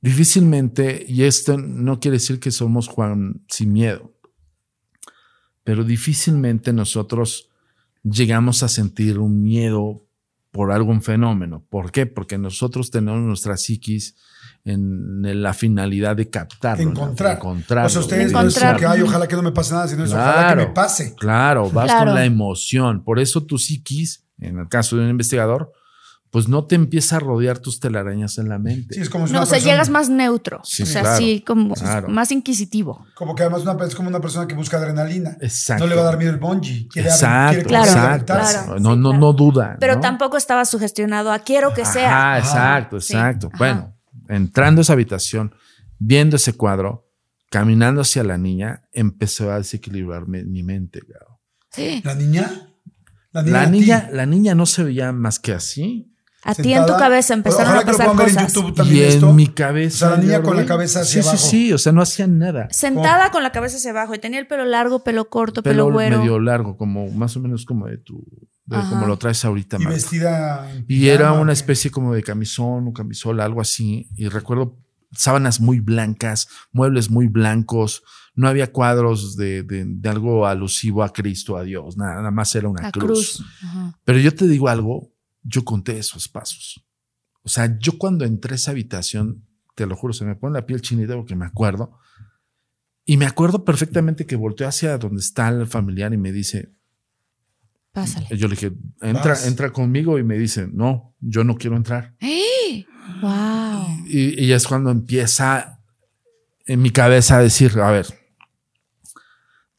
[0.02, 4.13] difícilmente, y esto no quiere decir que somos Juan sin miedo,
[5.64, 7.50] pero difícilmente nosotros
[8.04, 10.06] llegamos a sentir un miedo
[10.52, 11.66] por algún fenómeno.
[11.70, 12.06] ¿Por qué?
[12.06, 14.16] Porque nosotros tenemos nuestra psiquis
[14.66, 17.38] en la finalidad de captar, encontrar.
[17.38, 17.86] encontrar.
[17.86, 20.12] O sea, ustedes no es que, ay, ojalá que no me pase nada, sino es
[20.12, 21.16] ojalá que me pase.
[21.16, 23.04] Claro, vas con la emoción.
[23.04, 25.74] Por eso tu psiquis, en el caso de un investigador,
[26.34, 28.96] pues no te empieza a rodear tus telarañas en la mente.
[28.96, 30.62] Sí, es como no, o sea, llegas más neutro.
[30.62, 31.76] o sea, sí, como
[32.08, 33.06] más inquisitivo.
[33.14, 35.38] Como que además una, es como una persona que busca adrenalina.
[35.40, 35.84] Exacto.
[35.84, 36.88] No le va a dar miedo el bungee.
[36.88, 38.80] Quiere exacto, claro, exacto.
[38.80, 39.78] No, no, no duda.
[39.80, 42.34] Pero tampoco estaba sugestionado a quiero que sea.
[42.34, 43.52] Ah, exacto, exacto.
[43.60, 43.96] Bueno,
[44.28, 45.54] entrando a esa habitación,
[46.00, 47.12] viendo ese cuadro,
[47.52, 51.02] caminando hacia la niña, empezó a desequilibrar mi, mente.
[51.70, 52.02] Sí.
[52.04, 52.70] ¿La niña?
[53.32, 56.10] La niña, la niña, la niña no se veía más que así.
[56.44, 58.54] A ti en tu cabeza empezaron a pasar cosas.
[58.88, 60.08] y en mi cabeza.
[60.08, 61.44] O sea, la niña con la cabeza hacia sí, abajo.
[61.44, 62.68] Sí, sí, o sea, no hacían nada.
[62.72, 65.94] Sentada con la cabeza hacia abajo y tenía el pelo largo, pelo corto, pelo, pelo
[65.94, 66.20] güero.
[66.20, 68.26] medio largo, como más o menos como de tu,
[68.68, 69.78] como lo traes ahorita.
[69.80, 70.70] Y vestida.
[70.88, 74.10] Y era una especie como de camisón o camisola, algo así.
[74.16, 74.78] Y recuerdo
[75.12, 78.04] sábanas muy blancas, muebles muy blancos.
[78.36, 81.98] No había cuadros de, de, algo alusivo a Cristo, a Dios.
[81.98, 83.38] Nada, nada más era una cruz.
[83.38, 83.46] cruz.
[84.04, 85.13] Pero yo te digo algo,
[85.44, 86.86] yo conté esos pasos.
[87.44, 90.66] O sea, yo cuando entré a esa habitación, te lo juro, se me pone la
[90.66, 91.98] piel chinita porque me acuerdo.
[93.06, 96.72] Y me acuerdo perfectamente que volteó hacia donde está el familiar y me dice,
[97.94, 98.26] Pásale.
[98.36, 98.72] Yo le dije,
[99.02, 102.16] entra, entra conmigo y me dice, no, yo no quiero entrar.
[102.20, 102.88] ¡Eh!
[103.22, 104.06] ¡Wow!
[104.08, 105.80] Y, y es cuando empieza
[106.66, 108.08] en mi cabeza a decir, a ver,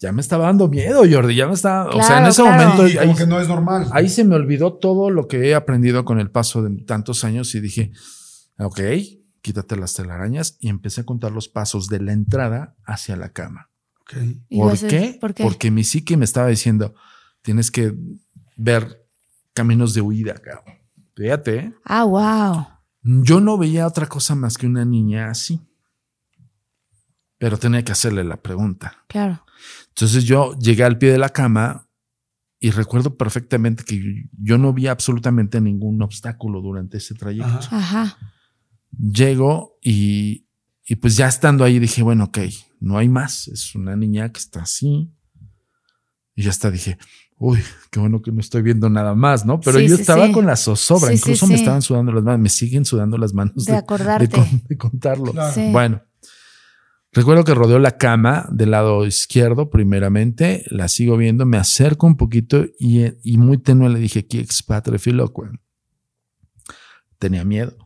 [0.05, 3.15] ya me estaba dando miedo, Jordi, ya me estaba, o sea, en ese momento ahí,
[3.15, 3.89] que no es normal.
[3.91, 7.55] Ahí se me olvidó todo lo que he aprendido con el paso de tantos años
[7.55, 7.91] y dije,
[8.59, 8.81] ok,
[9.41, 13.71] quítate las telarañas y empecé a contar los pasos de la entrada hacia la cama.
[14.03, 14.43] Okay.
[14.51, 15.17] ¿Por, qué?
[15.19, 15.43] ¿Por qué?
[15.43, 16.95] Porque mi psique me estaba diciendo,
[17.41, 17.95] tienes que
[18.57, 19.07] ver
[19.55, 20.75] caminos de huida, cabrón.
[21.17, 21.57] Fíjate.
[21.57, 21.75] ¿eh?
[21.85, 22.67] Ah, wow.
[23.03, 25.63] Yo no veía otra cosa más que una niña así.
[27.39, 29.05] Pero tenía que hacerle la pregunta.
[29.09, 29.44] Claro.
[29.97, 31.89] Entonces yo llegué al pie de la cama
[32.59, 37.69] y recuerdo perfectamente que yo no vi absolutamente ningún obstáculo durante ese trayecto.
[37.71, 38.17] Ajá.
[38.99, 40.47] Llego y,
[40.87, 42.39] y pues ya estando ahí dije, bueno, ok,
[42.81, 43.49] no hay más.
[43.49, 45.11] Es una niña que está así.
[46.35, 46.99] Y ya está, dije,
[47.39, 49.61] uy, qué bueno que no estoy viendo nada más, ¿no?
[49.61, 53.19] Pero yo estaba con la zozobra, incluso me estaban sudando las manos, me siguen sudando
[53.19, 54.43] las manos de, acordarte.
[54.69, 55.33] de, contarlo.
[55.71, 56.03] Bueno,
[57.15, 62.17] Recuerdo que rodeo la cama del lado izquierdo primeramente, la sigo viendo, me acerco un
[62.17, 65.43] poquito y, y muy tenue le dije, ¿qué expatre filoque?
[67.19, 67.77] Tenía miedo.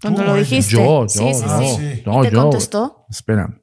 [0.00, 0.72] Cuando lo dijiste.
[0.72, 2.02] Yo, yo, sí, sí, no, sí.
[2.04, 3.06] no, ¿Y te contestó?
[3.08, 3.62] Espera,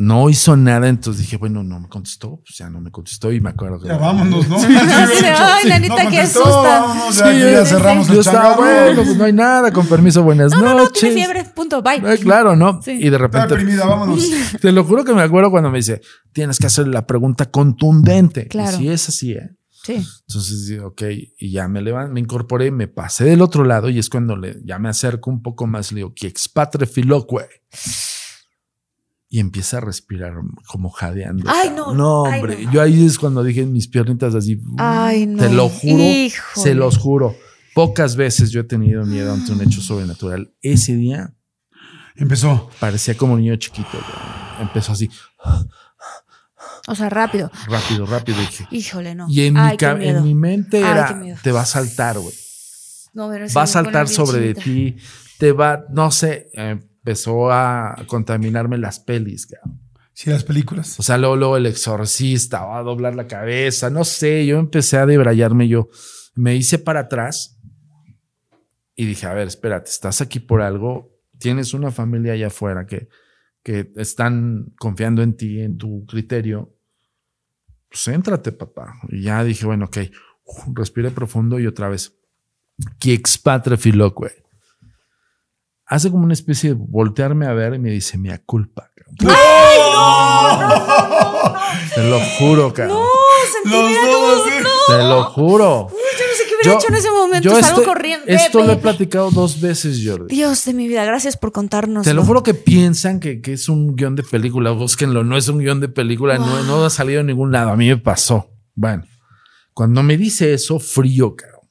[0.00, 3.38] no hizo nada, entonces dije, bueno, no me contestó, pues ya no me contestó y
[3.38, 3.88] me acuerdo que.
[3.88, 4.56] Ya vámonos, ¿no?
[4.58, 6.80] Ay, nanita, qué asusta.
[6.80, 10.52] Vámonos, ya, ya cerramos el Yo estaba, bueno, pues no hay nada, con permiso, buenas
[10.52, 10.74] no, noches.
[10.74, 12.14] No, no, tiene fiebre, punto, bye.
[12.14, 12.80] Eh, claro, ¿no?
[12.86, 13.48] Y de repente.
[13.48, 14.26] Deprimida, vámonos.
[14.62, 16.00] Te lo juro que me acuerdo cuando me dice,
[16.32, 18.48] tienes que hacer la pregunta contundente.
[18.48, 18.78] Claro.
[18.78, 19.50] Y si es así, ¿eh?
[19.82, 20.02] Sí.
[20.28, 21.02] Entonces, ok,
[21.38, 24.56] y ya me levanté, me incorporé, me pasé del otro lado y es cuando le,
[24.64, 27.46] ya me acerco un poco más, le digo, que expatre filoque
[29.32, 30.34] y empieza a respirar
[30.66, 31.44] como jadeando.
[31.48, 31.94] Ay, no.
[31.94, 32.66] No, hombre.
[32.72, 34.60] Yo ahí es cuando dije mis piernitas así.
[34.76, 35.38] Ay, no.
[35.38, 36.04] Te lo juro.
[36.56, 37.36] Se los juro.
[37.72, 40.52] Pocas veces yo he tenido miedo ante un hecho sobrenatural.
[40.60, 41.32] Ese día
[42.16, 42.68] empezó.
[42.80, 43.96] Parecía como un niño chiquito.
[44.60, 45.08] Empezó así.
[46.88, 47.52] O sea, rápido.
[47.68, 48.38] Rápido, rápido.
[48.72, 49.26] Híjole, no.
[49.28, 52.34] Y en, mi, en mi mente era, te va a saltar, güey.
[53.12, 54.96] No, va a saltar sobre de ti.
[55.38, 56.80] Te va, no sé, eh,
[57.10, 59.48] empezó a contaminarme las pelis.
[60.12, 61.00] Sí, las películas.
[61.00, 65.06] O sea, luego, el exorcista, va a doblar la cabeza, no sé, yo empecé a
[65.06, 65.88] debrayarme yo.
[66.36, 67.58] Me hice para atrás
[68.94, 73.08] y dije, a ver, espérate, estás aquí por algo, tienes una familia allá afuera que,
[73.64, 76.76] que están confiando en ti, en tu criterio,
[77.88, 79.00] pues éntrate, papá.
[79.08, 79.98] Y ya dije, bueno, ok,
[80.74, 82.16] respire profundo y otra vez.
[83.00, 83.76] Que expatre
[84.14, 84.30] güey.
[85.90, 88.92] Hace como una especie de voltearme a ver y me dice, mía culpa.
[89.18, 90.60] ¡Ay, no!
[90.60, 91.54] no,
[91.96, 92.98] Te lo juro, cabrón.
[93.64, 94.42] No, Los dos,
[94.86, 95.88] Te lo juro.
[95.90, 97.60] yo no sé qué hubiera hecho en ese momento.
[97.60, 98.24] Salgo corriendo.
[98.28, 100.32] Esto lo he platicado dos veces, Jordi.
[100.32, 102.04] Dios de mi vida, gracias por contarnos.
[102.04, 104.70] Te lo juro que piensan que, que, es un guion de película.
[104.70, 107.70] Búsquenlo, no es un guion de película, no, no ha salido en ningún lado.
[107.70, 108.48] A mí me pasó.
[108.76, 109.02] Bueno,
[109.74, 111.68] cuando me dice eso, frío, cabrón.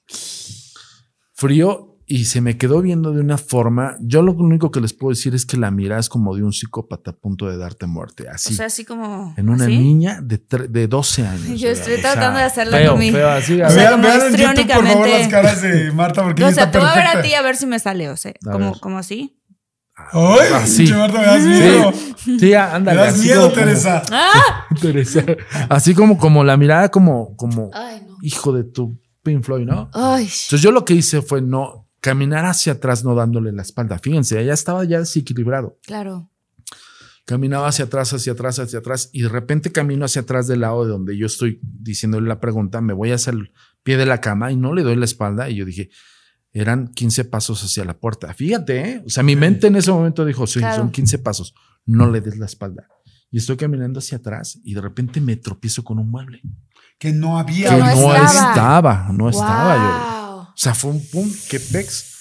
[1.34, 3.96] Frío y se me quedó viendo de una forma.
[4.02, 6.52] Yo lo único que les puedo decir es que la mirada es como de un
[6.52, 8.28] psicópata a punto de darte muerte.
[8.28, 8.54] Así.
[8.54, 9.36] O sea, así como.
[9.38, 11.48] En una niña de, de 12 años.
[11.60, 13.12] Yo estoy tratando de hacerlo feo, con mi.
[13.12, 16.44] Feo, así, o sea, vean, vean en YouTube, por favor, las caras de Marta, porque
[16.50, 18.34] O sea, te voy a ver a ti a ver si me sale, o sea,
[18.44, 19.40] como, como así.
[19.96, 20.48] ¡Ay!
[20.56, 20.92] Así.
[20.92, 21.94] Marta, me das miedo.
[22.18, 23.02] Sí, sí ándale.
[23.02, 24.02] Me das miedo, como, Teresa.
[24.12, 24.66] ¡Ah!
[24.82, 25.24] Teresa.
[25.70, 28.16] Así como, como la mirada, como, como Ay, no.
[28.24, 29.92] hijo de tu Pink Floyd, ¿no?
[29.94, 30.24] Ay.
[30.24, 34.00] Entonces yo lo que hice fue no caminar hacia atrás no dándole la espalda.
[34.00, 35.80] Fíjense, ella estaba ya desequilibrado.
[35.86, 36.32] Claro.
[37.26, 40.84] Caminaba hacia atrás, hacia atrás, hacia atrás y de repente camino hacia atrás del lado
[40.84, 43.52] de donde yo estoy diciéndole la pregunta, me voy hacia el
[43.84, 45.90] pie de la cama y no le doy la espalda y yo dije,
[46.52, 48.34] eran 15 pasos hacia la puerta.
[48.34, 49.04] Fíjate, ¿eh?
[49.06, 51.54] o sea, mi mente en ese momento dijo, sí, son 15 pasos,
[51.86, 52.88] no le des la espalda.
[53.30, 56.42] Y estoy caminando hacia atrás y de repente me tropiezo con un mueble.
[56.98, 57.70] Que no había.
[57.70, 59.10] Que no, estaba.
[59.14, 60.19] no estaba yo.
[60.60, 62.18] O sea, fue un pum, que pex.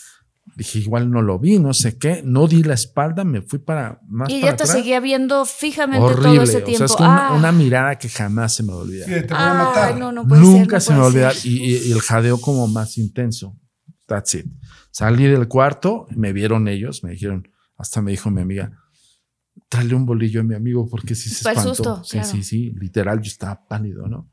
[0.55, 2.23] Dije, igual no lo vi, no sé qué.
[2.25, 6.43] No di la espalda, me fui para más Y ya te seguía viendo fijamente todo
[6.43, 6.85] ese tiempo.
[6.85, 9.09] O sea, es una, mirada que jamás se me va a olvidar.
[9.09, 9.99] Sí, te voy a matar.
[9.99, 11.35] No, no Nunca se me va a olvidar.
[11.43, 13.59] Y, el jadeo como más intenso.
[14.07, 14.47] That's it.
[14.93, 18.71] Salí del cuarto, me vieron ellos, me dijeron, hasta me dijo mi amiga,
[19.69, 22.05] tráele un bolillo a mi amigo porque si se espantó.
[22.05, 24.31] sí, sí, sí, literal, yo estaba pálido, ¿no?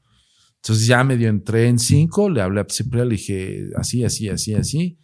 [0.66, 4.56] Entonces ya medio entré en cinco, le hablé a Cipriel, le dije así, así, así,
[4.56, 4.98] así.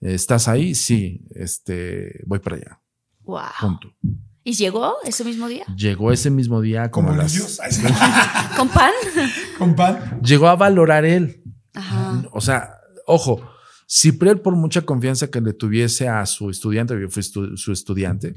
[0.00, 0.74] ¿Estás ahí?
[0.74, 2.80] Sí, este, voy para allá.
[3.20, 3.40] Wow.
[3.60, 3.94] Punto.
[4.42, 5.64] ¿Y llegó ese mismo día?
[5.76, 7.38] Llegó ese mismo día como ¿Con las...
[8.56, 8.90] ¿Con pan?
[9.58, 10.20] ¿Con pan?
[10.22, 11.40] Llegó a valorar él.
[11.72, 12.24] Ajá.
[12.32, 12.72] O sea,
[13.06, 13.48] ojo,
[13.88, 18.34] Cipriel por mucha confianza que le tuviese a su estudiante, yo fui su estudiante,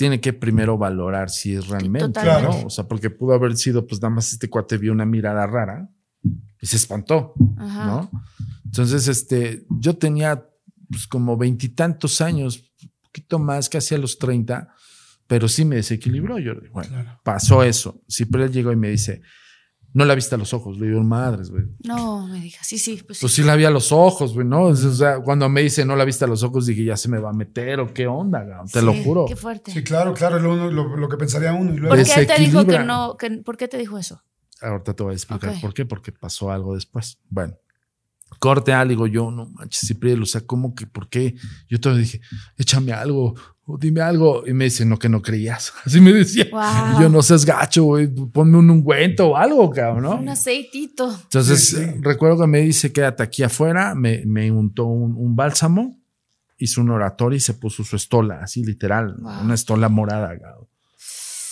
[0.00, 2.64] tiene que primero valorar si es realmente, ¿no?
[2.64, 5.90] O sea, porque pudo haber sido, pues nada más este cuate vio una mirada rara
[6.58, 8.10] y se espantó, ¿no?
[8.64, 10.48] Entonces, este, yo tenía
[10.88, 14.72] pues como veintitantos años, un poquito más, casi a los treinta,
[15.26, 16.38] pero sí me desequilibró.
[16.38, 18.00] Yo, bueno, pasó eso.
[18.46, 19.20] él llegó y me dice,
[19.92, 20.78] no la viste a los ojos.
[20.78, 21.64] Le digo, madres, güey.
[21.84, 23.02] No, me dijo, sí, sí.
[23.06, 23.42] Pues, pues sí.
[23.42, 24.64] la vi a los ojos, güey, ¿no?
[24.64, 27.18] O sea, cuando me dice no la viste a los ojos, dije, ya se me
[27.18, 28.56] va a meter o qué onda, güey?
[28.72, 29.26] te lo juro.
[29.26, 29.72] Qué fuerte.
[29.72, 31.74] Sí, claro, claro, lo, lo, que pensaría uno.
[31.74, 31.96] Y luego...
[31.96, 33.16] ¿Por qué te dijo que no?
[33.16, 34.22] Que, ¿Por qué te dijo eso?
[34.60, 37.18] Ahorita te voy a explicar por qué, porque pasó algo después.
[37.28, 37.56] Bueno,
[38.38, 41.34] corte algo, digo yo, no manches, Cipriel, o sea, ¿cómo que, por qué?
[41.68, 42.20] Yo te dije,
[42.56, 43.34] échame algo,
[43.78, 44.46] dime algo.
[44.46, 45.72] Y me dice, no, que no creías.
[45.84, 46.46] Así me decía.
[47.00, 50.16] yo no seas gacho, güey, ponme un ungüento o algo, cabrón, ¿no?
[50.16, 51.10] Un aceitito.
[51.24, 55.98] Entonces, recuerdo que me dice, quédate aquí afuera, me, me untó un, bálsamo,
[56.58, 60.70] hizo un oratorio y se puso su estola, así literal, una estola morada, cabrón.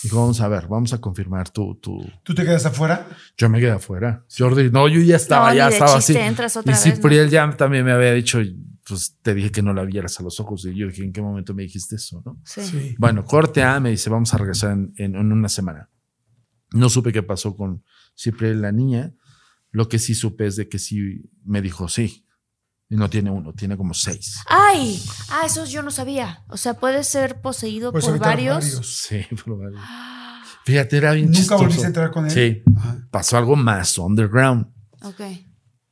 [0.03, 2.01] Dijo, vamos a ver, vamos a confirmar tu, tu...
[2.23, 3.05] ¿Tú te quedas afuera?
[3.37, 4.23] Yo me quedé afuera.
[4.35, 6.13] Jordi, no, yo ya estaba, ya estaba así.
[6.13, 8.39] y Cipriel ya también me había dicho,
[8.89, 10.65] pues te dije que no la vieras a los ojos.
[10.65, 12.21] Y yo dije, ¿en qué momento me dijiste eso?
[12.25, 12.41] ¿no?
[12.43, 12.95] Sí.
[12.97, 15.89] Bueno, corte A me dice, vamos a regresar en, una semana.
[16.71, 17.83] No supe qué pasó con
[18.17, 19.13] Cipriel, la niña.
[19.71, 22.25] Lo que sí supe es de que sí me dijo sí.
[22.89, 24.39] Y no tiene uno, tiene como seis.
[24.47, 24.99] ¡Ay!
[25.29, 26.43] Ah, eso yo no sabía.
[26.49, 28.65] O sea, puede ser poseído por varios?
[28.65, 29.81] Sí, por varios.
[30.65, 32.31] Fíjate, era bien ¿Nunca volviste a entrar con él?
[32.31, 32.63] Sí.
[33.11, 34.67] Pasó algo más underground.
[35.03, 35.21] Ok.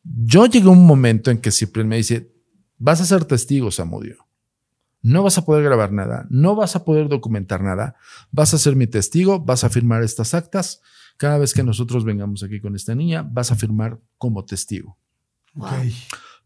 [0.04, 2.32] Yo llegué a un momento en que Cipriel me dice,
[2.78, 4.28] Vas a ser testigo, Samudio.
[5.02, 7.96] No vas a poder grabar nada, no vas a poder documentar nada.
[8.32, 10.82] Vas a ser mi testigo, vas a firmar estas actas.
[11.18, 14.98] Cada vez que nosotros vengamos aquí con esta niña, vas a firmar como testigo.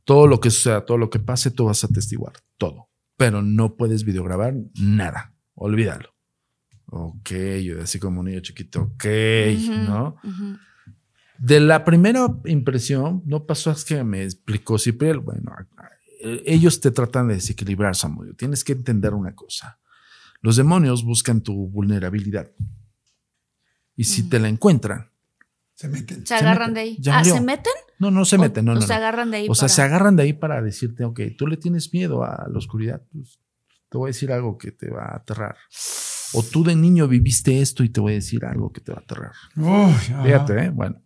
[0.03, 2.89] Todo lo que suceda, todo lo que pase, tú vas a testiguar, todo.
[3.17, 5.33] Pero no puedes videograbar nada.
[5.55, 6.09] Olvídalo.
[6.87, 7.31] Ok,
[7.63, 9.05] yo así como un niño chiquito, ok,
[9.87, 10.17] ¿no?
[11.37, 15.51] De la primera impresión, no pasó es que me explicó Cipriel, bueno,
[16.45, 18.35] ellos te tratan de desequilibrar, Samuel.
[18.35, 19.79] Tienes que entender una cosa.
[20.41, 22.49] Los demonios buscan tu vulnerabilidad.
[23.95, 25.11] Y si te la encuentran,
[25.75, 26.25] se meten.
[26.25, 26.97] Se agarran de ahí.
[27.11, 27.73] ah, ¿se meten?
[27.99, 28.81] No, no se meten, no, no.
[28.81, 29.47] se agarran de ahí.
[29.49, 32.57] O sea, se agarran de ahí para decirte, ok, tú le tienes miedo a la
[32.57, 33.01] oscuridad.
[33.11, 33.39] Pues,
[33.89, 35.57] te voy a decir algo que te va a aterrar.
[36.33, 38.99] O tú de niño viviste esto y te voy a decir algo que te va
[38.99, 39.33] a aterrar.
[40.23, 40.69] Fíjate, ¿eh?
[40.69, 41.01] Bueno.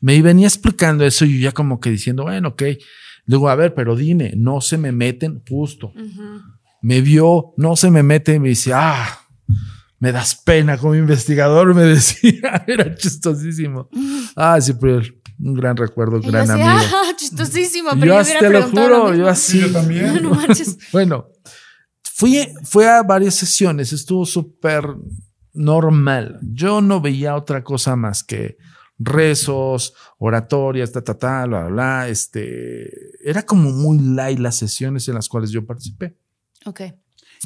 [0.00, 2.62] Me venía explicando eso y yo ya como que diciendo, bueno, ok.
[3.26, 5.92] Luego, a ver, pero dime, no se me meten justo.
[6.82, 9.20] Me vio, no se me meten y me dice, ah,
[9.98, 13.88] me das pena como investigador, me decía, era chistosísimo.
[14.36, 15.02] Ah, sí, pero
[15.38, 16.68] un gran recuerdo, un gran amigo.
[16.68, 19.60] Ah, chistosísimo, pero yo, yo te lo juro, yo así.
[19.60, 20.22] yo también.
[20.22, 20.38] No
[20.92, 21.26] bueno,
[22.02, 24.84] fui, fui a varias sesiones, estuvo súper
[25.52, 26.38] normal.
[26.42, 28.56] Yo no veía otra cosa más que
[28.98, 32.90] rezos, oratorias, ta, ta, ta, bla, bla, Este,
[33.28, 36.16] era como muy light las sesiones en las cuales yo participé.
[36.64, 36.80] Ok.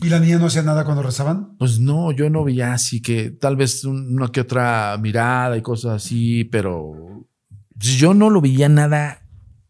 [0.02, 1.56] ¿Y la niña no hacía nada cuando rezaban?
[1.58, 6.02] Pues no, yo no veía así que tal vez una que otra mirada y cosas
[6.04, 7.26] así, pero
[7.74, 9.22] yo no lo veía nada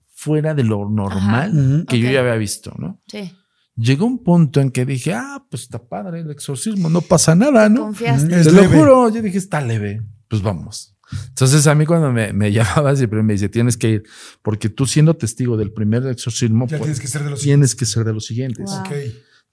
[0.08, 3.00] fuera de lo normal que yo ya había visto, ¿no?
[3.06, 3.32] Sí.
[3.76, 7.70] Llegó un punto en que dije, ah, pues está padre el exorcismo, no pasa nada,
[7.70, 7.84] ¿no?
[7.84, 8.44] Confiaste.
[8.44, 10.89] Te lo juro, yo dije, está leve, pues vamos.
[11.28, 14.02] Entonces a mí cuando me, me llamaba siempre me dice, tienes que ir,
[14.42, 17.86] porque tú siendo testigo del primer exorcismo, pues, tienes que ser de los tienes que
[17.86, 18.70] ser de los siguientes.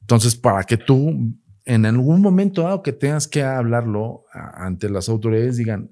[0.01, 1.35] Entonces, para que tú
[1.65, 5.91] en algún momento dado que tengas que hablarlo ante las autoridades, digan,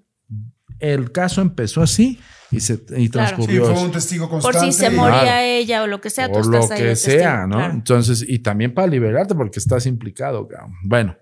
[0.79, 3.67] el caso empezó así y se y transcurrió.
[3.67, 4.57] Sí, fue un testigo constante.
[4.59, 7.63] Por si se moría ella o lo que sea, tú estás lo que sea, ¿no?
[7.65, 10.47] Entonces, y también para liberarte porque estás implicado.
[10.83, 11.17] Bueno,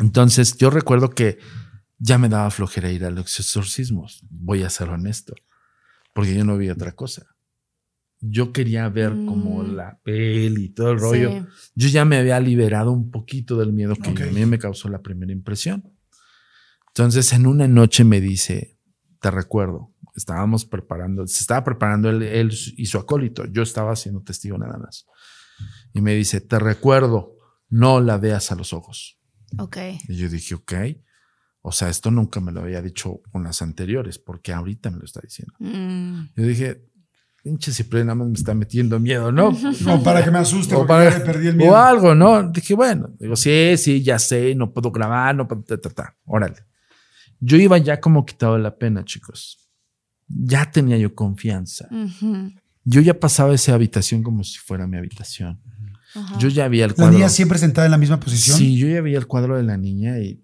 [0.00, 1.38] entonces yo recuerdo que
[1.98, 5.34] ya me daba flojera ir a los exorcismos, voy a ser honesto,
[6.12, 7.26] porque yo no vi otra cosa.
[8.20, 9.74] Yo quería ver como mm.
[9.74, 11.46] la peli y todo el rollo.
[11.74, 15.02] Yo ya me había liberado un poquito del miedo que a mí me causó la
[15.02, 15.92] primera impresión.
[16.88, 18.78] Entonces, en una noche me dice,
[19.20, 24.22] te recuerdo, estábamos preparando, se estaba preparando él, él, y su acólito, yo estaba siendo
[24.22, 25.06] testigo nada más.
[25.92, 27.36] Y me dice, te recuerdo,
[27.68, 29.18] no la veas a los ojos.
[29.58, 29.76] Ok.
[30.08, 30.72] Y yo dije, ok.
[31.66, 35.06] O sea, esto nunca me lo había dicho con las anteriores, porque ahorita me lo
[35.06, 35.54] está diciendo.
[35.60, 36.24] Mm.
[36.36, 36.84] Yo dije,
[37.42, 39.50] pinche siempre nada más me está metiendo miedo, ¿no?
[39.80, 41.72] No, para que me asuste, o para, que perdí el miedo.
[41.72, 42.50] O algo, ¿no?
[42.50, 46.16] Dije, bueno, digo, sí, sí, ya sé, no puedo grabar, no puedo, ta, ta, ta.
[46.26, 46.56] órale.
[47.40, 49.58] Yo iba ya como quitado de la pena, chicos.
[50.28, 51.88] Ya tenía yo confianza.
[52.84, 55.62] Yo ya pasaba esa habitación como si fuera mi habitación.
[56.38, 57.12] Yo ya había el cuadro.
[57.12, 58.58] ¿La niña siempre sentada en la misma posición?
[58.58, 60.43] Sí, yo ya había el cuadro de la niña y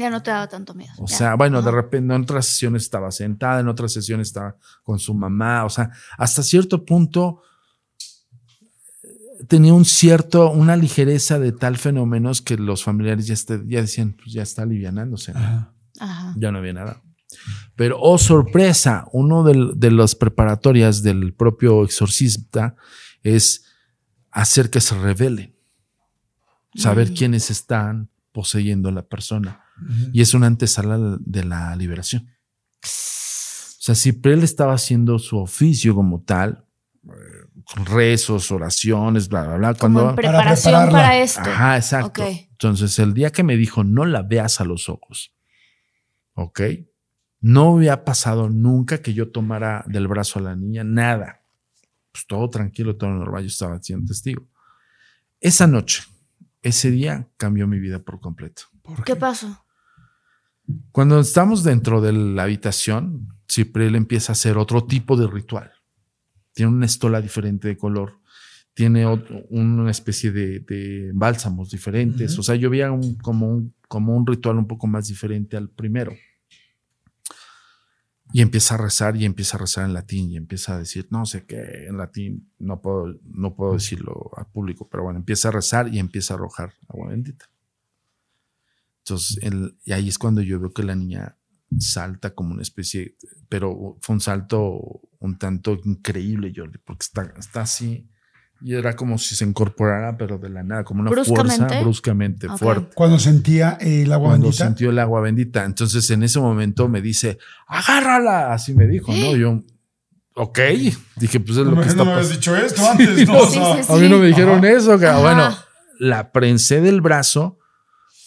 [0.00, 0.92] ya no te daba tanto miedo.
[0.98, 4.98] O sea, bueno, de repente en otras sesiones estaba sentada, en otras sesiones estaba con
[4.98, 5.64] su mamá.
[5.64, 7.42] O sea, hasta cierto punto
[9.46, 13.34] tenía un cierto, una ligereza de tal fenómenos que los familiares ya,
[13.66, 15.32] ya decían, pues ya está alivianándose.
[16.36, 17.02] Ya no había nada.
[17.76, 22.74] Pero, oh sorpresa, uno de, de las preparatorias del propio exorcista
[23.22, 23.66] es
[24.30, 25.54] hacer que se revele,
[26.74, 27.14] saber mm.
[27.14, 29.64] quiénes están poseyendo a la persona
[30.12, 32.28] y es una antesala de la liberación.
[32.82, 36.66] O sea, si él estaba haciendo su oficio como tal,
[37.86, 39.74] rezos, oraciones, bla, bla, bla.
[39.74, 41.40] Cuando, preparación para, esto.
[41.40, 42.24] Ajá, exacto.
[42.26, 45.32] Entonces, el día que me dijo, no la veas a los ojos,
[46.34, 46.60] ¿ok?
[47.40, 51.42] No había pasado nunca que yo tomara del brazo a la niña, nada.
[52.12, 54.46] Pues todo tranquilo, todo normal, yo estaba siendo testigo.
[55.40, 56.02] Esa noche,
[56.60, 58.64] ese día cambió mi vida por completo.
[59.06, 59.64] ¿Qué pasó?
[60.92, 65.72] Cuando estamos dentro de la habitación, Ciprel empieza a hacer otro tipo de ritual.
[66.52, 68.20] Tiene una estola diferente de color,
[68.74, 72.38] tiene una especie de, bálsamos diferentes.
[72.38, 72.90] O sea, yo veía
[73.22, 76.12] como, un, como un ritual un poco más diferente al primero.
[78.32, 81.26] Y empieza a rezar y empieza a rezar en latín y empieza a decir, no
[81.26, 85.52] sé qué, en latín, no puedo, no puedo decirlo al público, pero bueno, empieza a
[85.52, 87.46] rezar y empieza a arrojar agua bendita.
[89.10, 91.36] Entonces, y ahí es cuando yo veo que la niña
[91.78, 93.16] salta como una especie,
[93.48, 98.08] pero fue un salto un tanto increíble, Jordi, porque está, está así.
[98.62, 102.94] Y era como si se incorporara, pero de la nada, como una fuerza bruscamente fuerte.
[102.94, 104.64] Cuando sentía el agua Cuando bendita.
[104.64, 105.64] Cuando sintió el agua bendita.
[105.64, 108.52] Entonces en ese momento me dice, agárrala.
[108.52, 109.34] Así me dijo, ¿no?
[109.34, 109.62] Yo,
[110.34, 110.58] ok.
[111.16, 113.42] Dije, pues es lo que está No me habías dicho esto antes, ¿no?
[113.94, 114.98] a mí no me dijeron eso.
[114.98, 115.56] Bueno,
[115.98, 117.59] la prensé del brazo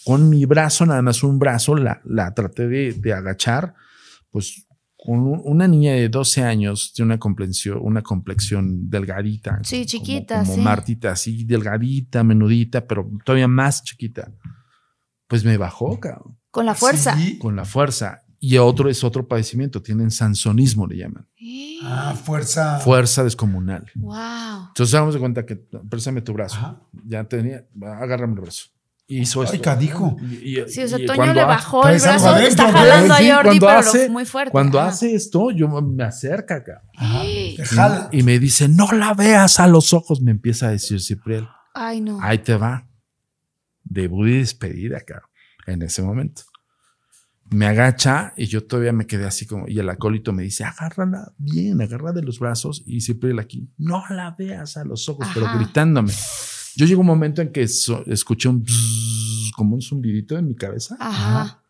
[0.03, 3.73] con mi brazo, nada más un brazo, la, la traté de, agachar,
[4.31, 9.59] pues con una niña de 12 años, tiene una complexión, una complexión delgadita.
[9.63, 14.31] Sí, chiquita, como, como Martita, así delgadita, menudita, pero todavía más chiquita.
[15.27, 16.37] Pues me bajó, cabrón.
[16.51, 17.17] Con la fuerza.
[17.39, 18.23] Con la fuerza.
[18.39, 21.27] Y otro es otro padecimiento, tienen sansonismo, le llaman.
[21.83, 22.79] Ah, fuerza.
[22.79, 23.89] Fuerza descomunal.
[23.95, 24.67] Wow.
[24.67, 26.87] Entonces, damos de cuenta que, préstame tu brazo.
[27.05, 28.73] Ya tenía, agárrame el brazo
[29.07, 29.55] hizo esto.
[29.55, 30.15] Ay, cadijo.
[30.21, 33.15] Y- y- Sí, o sea, y Toño cuando le bajó el brazo, adentro, está jalando
[33.15, 34.51] Sí, a Jordi, cuando pero hace- muy fuerte.
[34.51, 34.89] Cuando Ajá.
[34.89, 36.89] hace esto, yo me acerca, cabrón.
[36.97, 37.21] Ajá.
[37.57, 38.09] Te jala.
[38.11, 41.47] Y me dice, no la veas a los ojos, me empieza a decir Cipriel.
[41.73, 42.19] Ay, no.
[42.21, 42.87] Ahí te va.
[43.83, 45.29] Debut y despedida, cabrón.
[45.67, 46.43] En ese momento.
[47.49, 49.67] Me agacha y yo todavía me quedé así como.
[49.67, 52.81] Y el acólito me dice, agárrala bien, agarra de los brazos.
[52.85, 56.11] Y Cipriel aquí, no la veas a los ojos, pero gritándome.
[56.75, 60.55] Yo llegó un momento en que so- escuché un bzzz, como un zumbidito en mi
[60.55, 61.61] cabeza Ajá.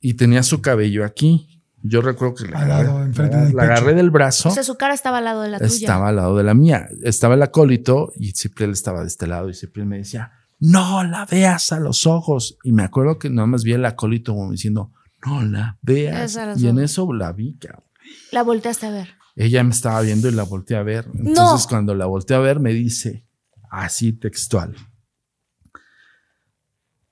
[0.00, 1.48] y tenía su cabello aquí.
[1.84, 4.48] Yo recuerdo que la Al lado, agarré, enfrente la- del la agarré del brazo.
[4.50, 5.68] O sea, su cara estaba al lado de la tuya.
[5.74, 6.88] Estaba al lado de la mía.
[7.02, 10.30] Estaba el acólito y Cipriel estaba de este lado y Cipriel me decía,
[10.60, 12.56] no la veas a los ojos.
[12.62, 14.92] Y me acuerdo que nada más vi el acólito como diciendo,
[15.26, 16.38] no la veas.
[16.56, 17.82] Y en eso la vi, cabrón.
[18.30, 19.08] La volteaste a ver.
[19.34, 21.08] Ella me estaba viendo y la volteé a ver.
[21.14, 23.24] Entonces cuando la volteé a ver me dice,
[23.72, 24.76] así textual,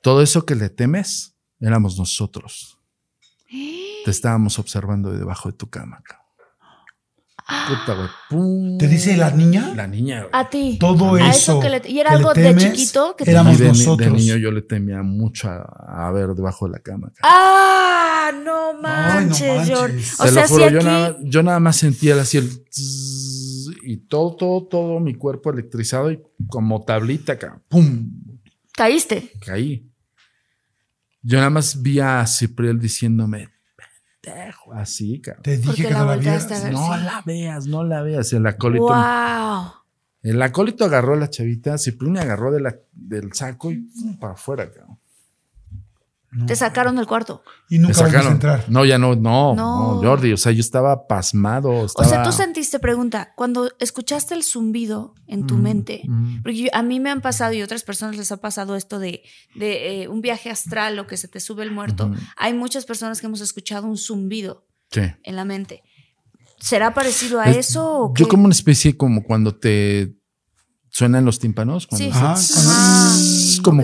[0.03, 2.79] todo eso que le temes éramos nosotros.
[4.05, 6.21] Te estábamos observando de debajo de tu cama, cabrón.
[7.69, 8.09] Puta, güey.
[8.29, 8.79] Pum.
[8.79, 9.73] ¿Te dice la niña?
[9.75, 10.31] La niña, güey.
[10.33, 10.77] A ti.
[10.79, 11.59] Todo A eso.
[11.59, 13.85] que le- y era que algo de chiquito que te- éramos Y de, ni- de
[13.85, 14.13] nosotros.
[14.13, 17.11] niño yo le temía mucho a, a ver debajo de la cama.
[17.25, 19.79] Ah, no Ay, manches, no manches.
[19.79, 20.03] Jordi.
[20.03, 22.39] Te O Te sea, lo si juro, aquí yo, nada, yo nada más sentía así
[22.39, 22.65] el
[23.83, 27.63] y todo, todo, todo mi cuerpo electrizado y como tablita, cabrón.
[27.69, 28.11] ¡Pum!
[28.75, 29.33] caíste.
[29.45, 29.87] Caí.
[31.23, 33.49] Yo nada más vi a Cipriel diciéndome,
[34.23, 35.43] pendejo, así, cabrón.
[35.43, 36.73] Te dije que la no la ver.
[36.73, 37.05] No sí.
[37.05, 38.33] la veas, no la veas.
[38.33, 39.73] El acólito, Wow.
[40.23, 44.19] el acólito agarró a la chavita, Cipriel me agarró de la, del saco y ¡pum!
[44.19, 44.99] para afuera, cabrón.
[46.47, 47.43] Te sacaron del cuarto.
[47.69, 48.33] Y nunca volviste a sacaron.
[48.35, 48.65] entrar.
[48.69, 49.95] No, ya no, no, No.
[49.95, 50.33] no, Jordi.
[50.33, 51.71] O sea, yo estaba pasmado.
[51.95, 56.43] O sea, tú sentiste, pregunta, cuando escuchaste el zumbido en tu Mm, mente, mm.
[56.45, 59.23] porque a mí me han pasado y otras personas les ha pasado esto de,
[59.57, 62.13] de eh, un viaje astral o que se te sube el muerto.
[62.37, 65.01] Hay muchas personas que hemos escuchado un zumbido Sí.
[65.25, 65.83] en la mente.
[66.61, 68.23] ¿Será parecido a Es- eso o qué?
[68.23, 70.15] Yo como una especie como cuando te
[70.91, 71.89] suenan los tímpanos.
[71.89, 72.13] Cuando Sí.
[72.13, 73.17] tss, Ah,
[73.65, 73.83] como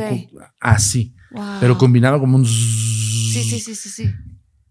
[0.61, 1.57] así, Wow.
[1.61, 2.45] pero combinado como un.
[2.47, 4.11] Sí, sí, sí, sí, sí.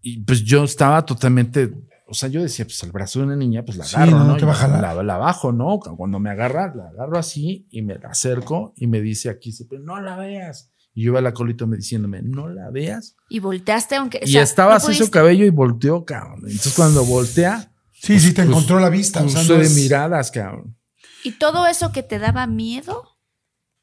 [0.02, 1.72] Y pues yo estaba totalmente,
[2.08, 4.18] o sea, yo decía, pues el brazo de una niña, pues la Sí, agarro, no,
[4.24, 4.32] ¿no?
[4.32, 4.96] no te va a Y jalar.
[4.96, 5.78] La, la bajo, ¿no?
[5.78, 9.78] Cuando me agarra, la agarro así y me la acerco y me dice aquí, siempre,
[9.80, 10.70] no la veas.
[10.94, 13.16] Y yo iba al acolito me diciéndome, no la veas.
[13.28, 14.18] Y volteaste, aunque.
[14.18, 16.40] o y sea, estaba no así su pudiste- cabello y volteó, cabrón.
[16.42, 19.22] Entonces cuando voltea, Sí, sí, te Pues- encontró la vista.
[19.24, 20.76] O sea, puse no de es- miradas, cabrón.
[21.24, 23.02] Y todo eso que te daba miedo,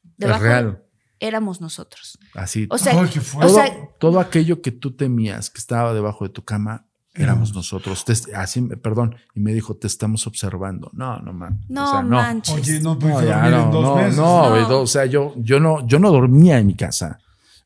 [0.04, 0.83] Es debajo real.
[1.20, 2.18] Éramos nosotros.
[2.34, 2.66] Así.
[2.70, 3.06] O sea, o
[3.40, 6.84] todo, sea, todo aquello que tú temías que estaba debajo de tu cama,
[7.14, 8.04] éramos nosotros.
[8.04, 9.14] Te- así, perdón.
[9.34, 10.90] Y me dijo, te estamos observando.
[10.94, 11.60] No, no, man.
[11.68, 12.16] no, O sea, no.
[12.16, 12.54] manches.
[12.54, 14.16] Oye, no No, ya dormir no, en dos no, meses.
[14.16, 14.68] no, No.
[14.68, 17.18] no, o sea, yo, yo no, yo no dormía en mi casa.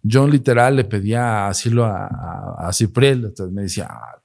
[0.02, 4.18] Yo literal le pedía asilo a, a, a Cipriel, entonces me decía, "Ah",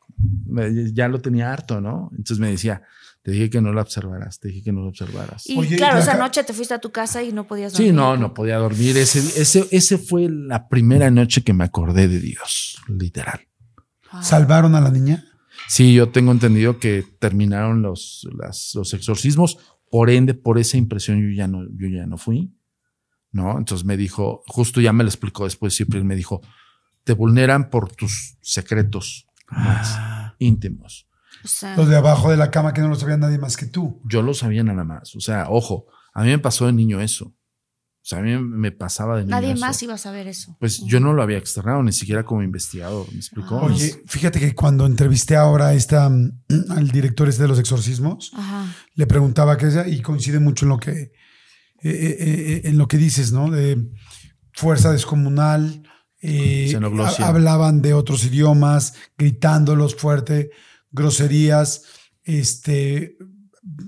[0.45, 2.09] me- ya lo tenía harto, ¿no?
[2.11, 2.83] Entonces me decía,
[3.23, 5.47] te dije que no la observaras, te dije que no la observaras.
[5.49, 7.85] Y Oye, claro, la esa noche te fuiste a tu casa y no podías Sí,
[7.85, 7.93] dormir.
[7.95, 8.95] no, no podía dormir.
[8.97, 13.47] Ese, ese, ese fue la primera noche que me acordé de Dios, literal.
[14.11, 14.21] Wow.
[14.23, 15.25] ¿Salvaron a la niña?
[15.67, 19.57] Sí, yo tengo entendido que terminaron los, las- los exorcismos.
[19.89, 22.53] Por ende, por esa impresión, yo ya no, yo ya no fui.
[23.31, 23.57] ¿No?
[23.57, 26.41] Entonces me dijo, justo ya me lo explicó después, siempre me dijo,
[27.03, 30.35] te vulneran por tus secretos más Ah.
[30.39, 31.07] íntimos.
[31.43, 33.65] O sea, Los de abajo de la cama que no lo sabía nadie más que
[33.65, 34.01] tú.
[34.05, 35.15] Yo lo sabía nada más.
[35.15, 37.25] O sea, ojo, a mí me pasó de niño eso.
[37.25, 39.61] O sea, a mí me pasaba de niño nadie eso.
[39.61, 40.57] más iba a saber eso.
[40.59, 43.59] Pues yo no lo había externado, ni siquiera como investigador, ¿me explicó?
[43.59, 43.65] Ah.
[43.65, 46.31] Oye, fíjate que cuando entrevisté ahora a esta, mm,
[46.69, 48.65] al director este de los exorcismos, Ajá.
[48.95, 51.11] le preguntaba qué es, y coincide mucho en lo que, eh,
[51.83, 53.49] eh, eh, en lo que dices, ¿no?
[53.49, 53.77] De
[54.53, 55.83] fuerza descomunal.
[56.25, 56.73] eh,
[57.19, 60.51] hablaban de otros idiomas, gritándolos fuerte,
[60.93, 61.83] groserías,
[62.23, 63.17] este,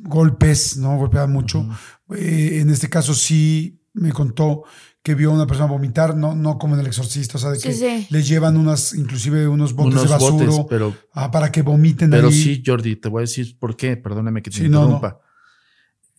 [0.04, 0.98] golpes, ¿no?
[0.98, 1.68] Golpeaban mucho.
[2.16, 4.64] Eh, en este caso sí me contó
[5.02, 7.60] que vio a una persona vomitar, no, no como en el exorcista, o sea, de
[7.60, 8.08] Sí, que sí.
[8.10, 12.10] les llevan unas, inclusive unos botes Unos de basura botes, pero ah, para que vomiten
[12.10, 12.34] Pero ahí.
[12.34, 14.84] sí, Jordi, te voy a decir por qué, perdóname que te Sí, no, no.
[14.96, 15.22] interrumpa.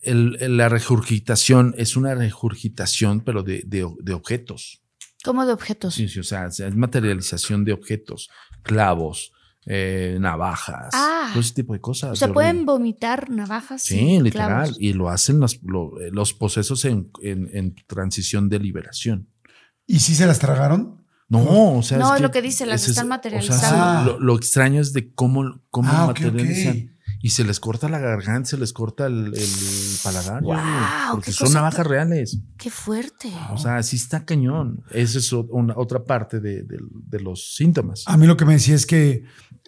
[0.01, 4.81] El- el- la regurgitación es una regurgitación, pero de, de- de objetos.
[5.23, 5.95] Como de objetos.
[5.95, 8.29] Sí, sí, o sea, es materialización de objetos,
[8.63, 9.33] clavos,
[9.69, 11.27] eh, navajas, Ah.
[11.33, 12.11] todo ese tipo de cosas.
[12.11, 13.81] o sea, pueden vomitar navajas.
[13.83, 14.47] Sí, y literal.
[14.63, 14.77] clavos.
[14.79, 19.27] Y lo hacen los, lo- eh, los posesos en, en- en transición de liberación.
[19.85, 21.05] ¿Y si se las tragaron?
[21.29, 21.97] No, o sea.
[21.97, 23.65] No, es lo que dice, las están es- materializando.
[23.67, 26.93] O sea, lo, lo extraño es de cómo, cómo Ah, materializan.
[27.21, 29.49] y se les corta la garganta, se les corta el, el
[30.03, 30.41] paladar.
[30.43, 30.55] Wow,
[31.11, 32.39] porque son navajas reales.
[32.57, 33.29] Qué fuerte.
[33.51, 34.83] O sea, sí está cañón.
[34.91, 38.03] Esa es una, otra parte de, de- de los síntomas.
[38.05, 39.23] A mí lo que me decía es que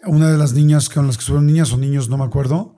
[0.06, 2.76] una de las niñas con las que estuvieron niñas o niños, no me acuerdo,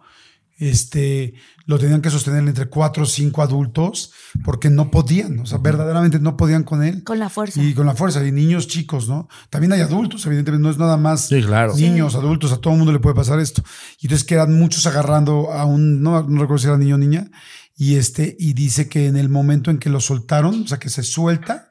[0.58, 1.34] este,
[1.66, 4.12] lo tenían que sostener entre cuatro o cinco adultos
[4.44, 7.02] porque no podían, o sea, verdaderamente no podían con él.
[7.02, 7.60] Con la fuerza.
[7.60, 9.28] Y con la fuerza, y niños chicos, ¿no?
[9.50, 11.74] También hay adultos, evidentemente, no es nada más Sí, claro.
[11.74, 13.62] niños, adultos, a todo el mundo le puede pasar esto.
[14.00, 17.28] Y entonces quedan muchos agarrando a un, no, no recuerdo si era niño o niña,
[17.76, 20.90] y este, y dice que en el momento en que lo soltaron, o sea, que
[20.90, 21.70] se suelta,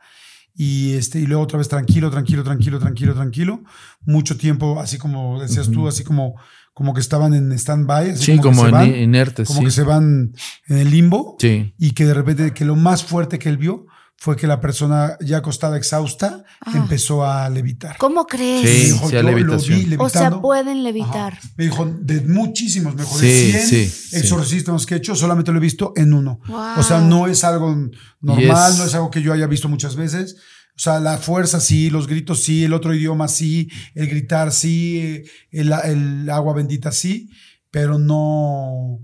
[0.63, 3.63] y este, y luego otra vez tranquilo, tranquilo, tranquilo, tranquilo, tranquilo,
[4.05, 6.35] mucho tiempo, así como decías tú, así como,
[6.73, 9.47] como que estaban en stand-by, Sí, como, como que van, inertes.
[9.47, 9.65] como sí.
[9.65, 10.33] que se van
[10.67, 11.73] en el limbo, Sí.
[11.79, 13.87] y que de repente, que lo más fuerte que él vio
[14.23, 16.73] fue que la persona ya acostada, exhausta, Ah.
[16.75, 17.97] empezó a levitar.
[17.97, 18.69] ¿Cómo crees?
[18.69, 19.79] Sí, dijo, sí, a "Yo lo levitación.
[19.79, 20.41] vi O sea, levitando".
[20.43, 21.33] pueden levitar.
[21.33, 21.49] Ajá.
[21.57, 24.15] Me dijo, de muchísimos, mejor Sí, de 100 sí, sí.
[24.17, 26.39] exorcistas que he hecho, solamente lo he visto en uno.
[26.47, 26.59] Wow.
[26.77, 27.75] O sea, no es algo
[28.19, 30.35] normal, no es algo que yo haya visto muchas veces.
[30.75, 35.23] O sea, la fuerza sí, los gritos sí, el otro idioma sí, el gritar sí,
[35.49, 37.31] el, el agua bendita sí,
[37.71, 38.99] pero no...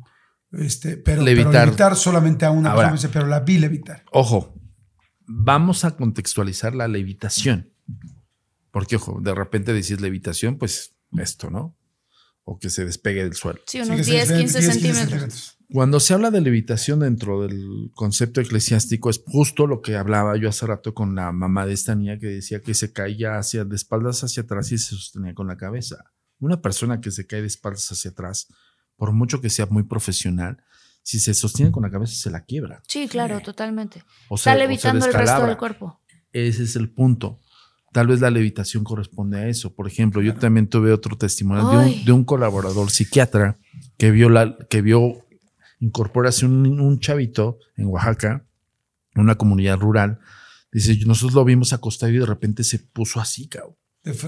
[0.51, 1.51] Este, pero, Levitar.
[1.51, 2.89] pero levitar solamente a una Ahora.
[2.91, 4.03] persona, pero la vi levitar.
[4.11, 4.53] Ojo,
[5.27, 7.69] vamos a contextualizar la levitación.
[8.71, 11.75] Porque, ojo, de repente decís levitación, pues esto, ¿no?
[12.43, 13.59] O que se despegue del suelo.
[13.65, 15.57] Sí, unos que se 10, ven 15 10, centímetros.
[15.69, 20.47] Cuando se habla de levitación dentro del concepto eclesiástico, es justo lo que hablaba yo
[20.47, 23.75] hace rato con la mamá de esta niña que decía que se caía hacia, de
[23.75, 26.05] espaldas hacia atrás y se sostenía con la cabeza.
[26.39, 28.47] Una persona que se cae de espaldas hacia atrás,
[28.95, 30.63] por mucho que sea muy profesional,
[31.07, 32.81] si se sostiene con la cabeza se la quiebra.
[32.85, 34.03] Sí, claro, totalmente.
[34.27, 36.01] O sea, Está levitando el resto del cuerpo.
[36.33, 37.39] Ese es el punto.
[37.93, 39.73] Tal vez la levitación corresponde a eso.
[39.73, 43.57] Por ejemplo, yo también tuve otro testimonio de un, de un colaborador psiquiatra
[43.97, 45.25] que vio, la, que vio
[45.79, 48.45] incorporarse un, un chavito en Oaxaca,
[49.15, 50.19] en una comunidad rural.
[50.73, 53.77] Dice, nosotros lo vimos acostado y de repente se puso así, cabrón.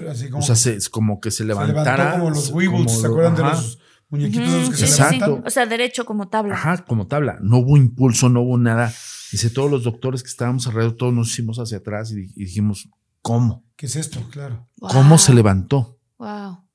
[0.10, 1.98] Así como O sea, que se- es como que se se levantara.
[2.06, 4.88] levantó como los Weebles, como ¿se acuerdan de los muñequitos Ujú, esos que sí, se
[4.88, 5.01] sí, sí.
[5.20, 5.43] levantan?
[5.45, 6.55] O sea, derecho como tabla.
[6.55, 7.38] Ajá, como tabla.
[7.41, 8.93] No hubo impulso, no hubo nada.
[9.32, 12.45] Dice, todos los doctores que estábamos alrededor, todos nos hicimos hacia atrás y, di- y
[12.45, 12.89] dijimos,
[13.22, 13.64] ¿cómo?
[13.76, 14.22] ¿Qué es esto?
[14.32, 14.68] Claro.
[14.78, 14.91] Wow.
[14.91, 15.99] ¿Cómo se levantó?
[16.18, 16.66] Wow.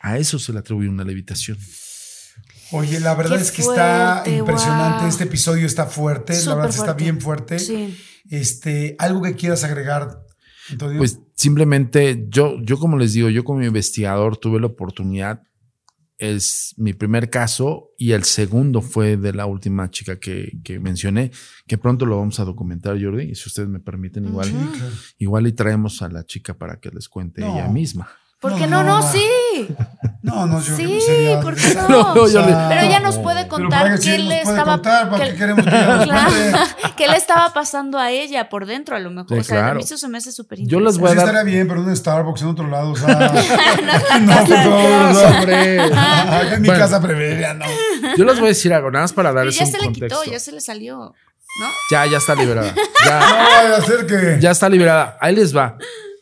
[0.00, 1.58] A eso se le atribuye una levitación.
[2.72, 5.00] Oye, la verdad Qué es que está impresionante.
[5.00, 5.08] wow.
[5.08, 6.34] Este episodio está fuerte.
[6.44, 7.58] la verdad está bien fuerte.
[7.58, 7.96] Sí.
[8.28, 10.20] Este, algo que quieras agregar,
[10.70, 10.98] Antonio.
[10.98, 15.42] Pues simplemente yo, yo como les digo, yo como investigador tuve la oportunidad,
[16.18, 21.30] es mi primer caso y el segundo fue de la última chica que, que mencioné,
[21.66, 24.48] que pronto lo vamos a documentar, Jordi, y si ustedes me permiten, igual,
[25.18, 27.52] igual y traemos a la chica para que les cuente No.
[27.54, 28.08] ella misma.
[28.40, 28.82] ¿Por No, qué no?
[28.82, 29.12] no, No, no.
[29.12, 29.68] sí.
[30.26, 31.40] No, no, yo Sí, que sería.
[31.40, 31.88] ¿por qué no?
[31.88, 35.24] No, no, le- Pero ella nos puede contar sí qué le estaba contar, ¿para
[36.96, 39.28] qué- le estaba pasando a ella por dentro a lo mejor?
[39.36, 39.76] Sí, o sea, a claro.
[39.76, 41.80] mí eso se me hace súper Yo les voy a sí dar- estaría bien, pero
[41.88, 43.06] en Starbucks en otro lado, o sea.
[44.20, 45.20] no, no.
[45.28, 45.76] hombre.
[46.54, 46.82] En mi Bueno.
[46.82, 47.64] casa preferiría, no.
[48.16, 50.20] Yo les voy a decir algo, nada más para darles ya un se le contexto.
[50.22, 51.66] quitó, ya se le salió, ¿no?
[51.90, 52.72] ya, ya está liberada.
[52.74, 54.38] No Ya, vaya a ser que.
[54.40, 55.16] ya está liberada.
[55.20, 55.76] Ahí les va.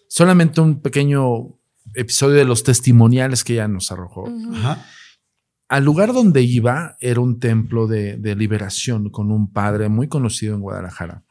[0.09, 1.55] Solamente un pequeño
[1.95, 4.29] episodio de los testimoniales que ella nos arrojó.
[4.53, 4.85] Ajá.
[5.69, 10.55] Al lugar donde iba era un templo de, de liberación con un padre muy conocido
[10.55, 11.25] en Guadalajara.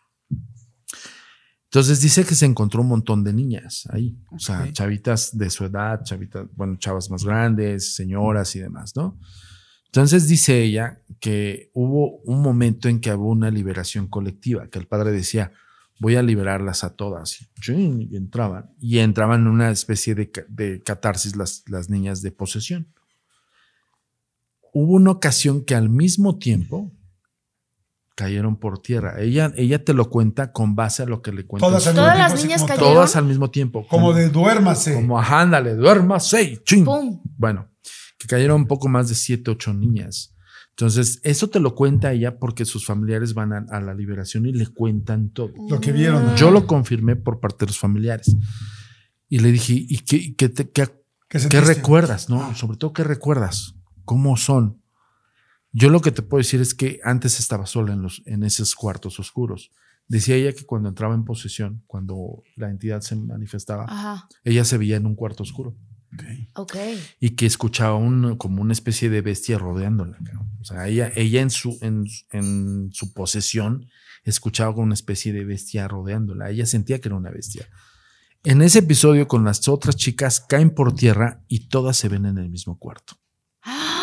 [1.74, 5.66] Entonces dice que se encontró un montón de niñas ahí, o sea, chavitas de su
[5.66, 9.18] edad, chavitas, bueno, chavas más grandes, señoras y demás, ¿no?
[9.86, 14.86] Entonces dice ella que hubo un momento en que hubo una liberación colectiva, que el
[14.86, 15.52] padre decía,
[16.04, 17.48] voy a liberarlas a todas.
[17.66, 18.70] Y, entraban.
[18.78, 22.94] Y entraban en una especie de, de catarsis las, las niñas de posesión.
[24.74, 26.92] Hubo una ocasión que al mismo tiempo
[28.16, 29.22] cayeron por tierra.
[29.22, 31.66] Ella, ella te lo cuenta con base a lo que le cuenta.
[31.66, 32.94] Todas al Todas las niñas cayeron.
[32.94, 33.88] Todas al mismo tiempo.
[33.88, 34.96] Como de duérmase.
[34.96, 36.62] Como, ajá, ándale, duérmase.
[36.66, 36.84] Chin.
[36.84, 37.22] ¡Pum!
[37.38, 37.70] Bueno,
[38.18, 40.33] que cayeron un poco más de siete, ocho niñas.
[40.76, 44.54] Entonces, eso te lo cuenta ella porque sus familiares van a, a la liberación y
[44.54, 45.52] le cuentan todo.
[45.70, 46.36] Lo que vieron.
[46.36, 48.36] Yo lo confirmé por parte de los familiares.
[49.30, 52.30] Y le dije, ¿y qué, qué, te- qué- ¿Qué qué recuerdas?
[52.30, 53.76] No, sobre todo, ¿qué recuerdas?
[54.06, 54.80] ¿Cómo son?
[55.72, 58.76] Yo lo que te puedo decir es que antes estaba sola en, los, en esos
[58.76, 59.72] cuartos oscuros.
[60.08, 64.78] Decía ella que cuando entraba en posesión, cuando la entidad se manifestaba, Ajá, ella se
[64.78, 65.76] veía en un cuarto oscuro
[66.14, 66.24] Ok.
[66.54, 66.76] ok.
[67.20, 70.18] y que escuchaba un, como una especie de bestia rodeándola.
[70.24, 70.52] cabrón.
[70.62, 73.88] O sea, ella, ella en, su, en, en su posesión
[74.24, 76.50] escuchaba como una especie de bestia rodeándola.
[76.50, 77.68] Ella sentía que era una bestia.
[78.46, 82.38] En ese episodio con las otras chicas caen por tierra y todas se ven en
[82.38, 83.16] el mismo cuarto.
[83.64, 83.80] ¡Ah!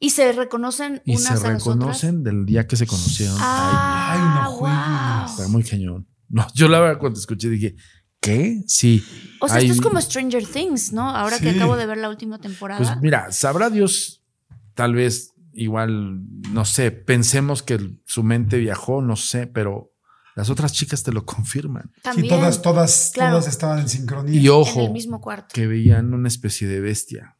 [0.00, 3.36] Y se reconocen y unas se a las reconocen del día que se conocieron.
[3.38, 5.30] Ah, Ay, no wow.
[5.30, 6.06] Está muy cañón.
[6.28, 7.76] No, yo la verdad cuando escuché dije,
[8.24, 8.62] ¿qué?
[8.66, 9.04] Sí.
[9.40, 11.10] O sea, Hay- esto es como Stranger Things, ¿no?
[11.10, 12.78] Ahora que acabo de ver la última temporada.
[12.82, 14.22] Pues mira, sabrá Dios,
[14.74, 16.20] tal vez igual,
[16.50, 19.92] no sé, pensemos que su mente viajó, no sé, pero
[20.36, 21.90] las otras chicas te lo confirman.
[21.94, 23.32] Sí, También todas, todas, Claro.
[23.38, 24.40] todas estaban en sincronía.
[24.40, 25.48] Y en ojo, el mismo cuarto.
[25.52, 27.36] que veían una especie de bestia.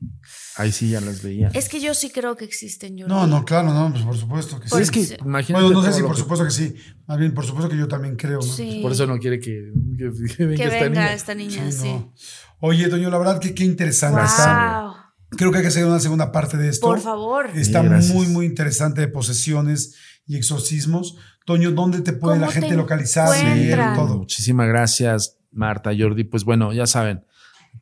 [0.57, 1.51] Ahí sí ya las veían.
[1.55, 3.13] Es que yo sí creo que existen, Jordi.
[3.13, 4.71] No, no, claro, no, pues por supuesto que sí.
[4.71, 5.21] Pues es Pues, que sí.
[5.25, 5.65] imagínate.
[5.65, 6.75] bueno, no sé si por que- supuesto que sí.
[7.07, 8.39] Más bien, por supuesto que yo también creo.
[8.39, 8.43] ¿no?
[8.43, 8.79] Sí.
[8.81, 11.13] Por eso no quiere que, que, que venga que esta venga niña.
[11.15, 11.89] esta niña, Sí, sí.
[11.89, 12.15] no.
[12.61, 14.83] Oye, Toño, la verdad que qué interesante está.
[14.83, 14.95] Wow.
[15.37, 16.87] Creo que hay que hacer una segunda parte de esto.
[16.87, 17.51] Por favor.
[17.57, 19.97] Está Sí, muy, muy interesante de posesiones
[20.27, 21.17] y exorcismos.
[21.45, 23.29] Toño, ¿dónde te puede ¿Cómo la gente te localizar?
[23.45, 24.19] leer todo.
[24.19, 26.25] Muchísimas gracias, Marta, Jordi.
[26.25, 27.25] Pues bueno, ya saben,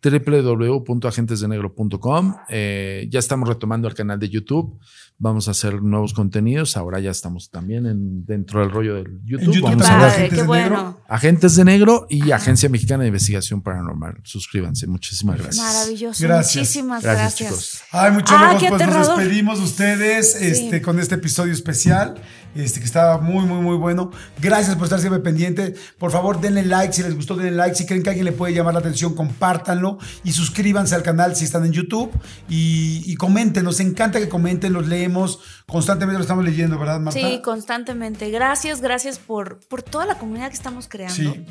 [0.03, 2.37] www.agentesdenegro.com.
[2.49, 4.79] Eh, ya estamos retomando el canal de YouTube.
[5.19, 6.77] Vamos a hacer nuevos contenidos.
[6.77, 9.41] Ahora ya estamos también en, dentro del rollo del YouTube.
[9.45, 10.01] En YouTube Vamos a también.
[10.01, 10.65] ver Padre, Agentes qué de bueno.
[10.77, 11.01] Negro.
[11.09, 14.19] Agentes de Negro y Agencia Mexicana de Investigación Paranormal.
[14.25, 14.87] Suscríbanse.
[14.89, 15.65] Muchísimas gracias.
[15.65, 16.25] Maravilloso.
[16.25, 16.57] Gracias.
[16.57, 17.49] Muchísimas Gracias, gracias.
[17.49, 17.83] chicos.
[17.93, 22.15] Ay, Ah, muchachos, qué pues nos despedimos de ustedes este, con este episodio especial,
[22.57, 24.11] este, que estaba muy, muy, muy bueno.
[24.41, 25.75] Gracias por estar siempre pendiente.
[25.99, 27.77] Por favor, denle like si les gustó, denle like.
[27.77, 31.37] Si creen que a alguien le puede llamar la atención, compártanlo y suscríbanse al canal
[31.37, 32.11] si están en YouTube
[32.49, 33.63] y, y comenten.
[33.65, 35.41] Nos encanta que comenten, los leemos.
[35.67, 37.19] Constantemente lo estamos leyendo, ¿verdad, Marta?
[37.19, 38.31] Sí, constantemente.
[38.31, 41.15] Gracias, gracias por, por toda la comunidad que estamos creando.
[41.15, 41.47] Sí.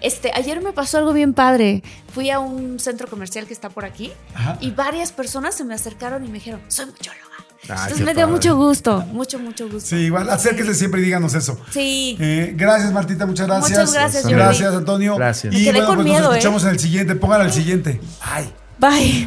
[0.00, 1.82] Este, ayer me pasó algo bien padre.
[2.12, 4.58] Fui a un centro comercial que está por aquí Ajá.
[4.60, 7.22] y varias personas se me acercaron y me dijeron, soy muchóloga.
[7.68, 8.32] Ay, Entonces me dio padre.
[8.32, 9.88] mucho gusto, mucho, mucho gusto.
[9.88, 11.58] Sí, igual, acérquense siempre y díganos eso.
[11.70, 12.16] Sí.
[12.20, 13.70] Eh, gracias, Martita, muchas gracias.
[13.70, 14.36] Muchas gracias, Jordi.
[14.36, 15.16] Gracias, Antonio.
[15.16, 15.54] Gracias.
[15.54, 16.38] Y Me quedé bueno, con pues miedo, nos ¿eh?
[16.38, 17.14] escuchamos en el siguiente.
[17.16, 18.00] Pongan al siguiente.
[18.20, 18.52] Ay.
[18.78, 19.26] Bye.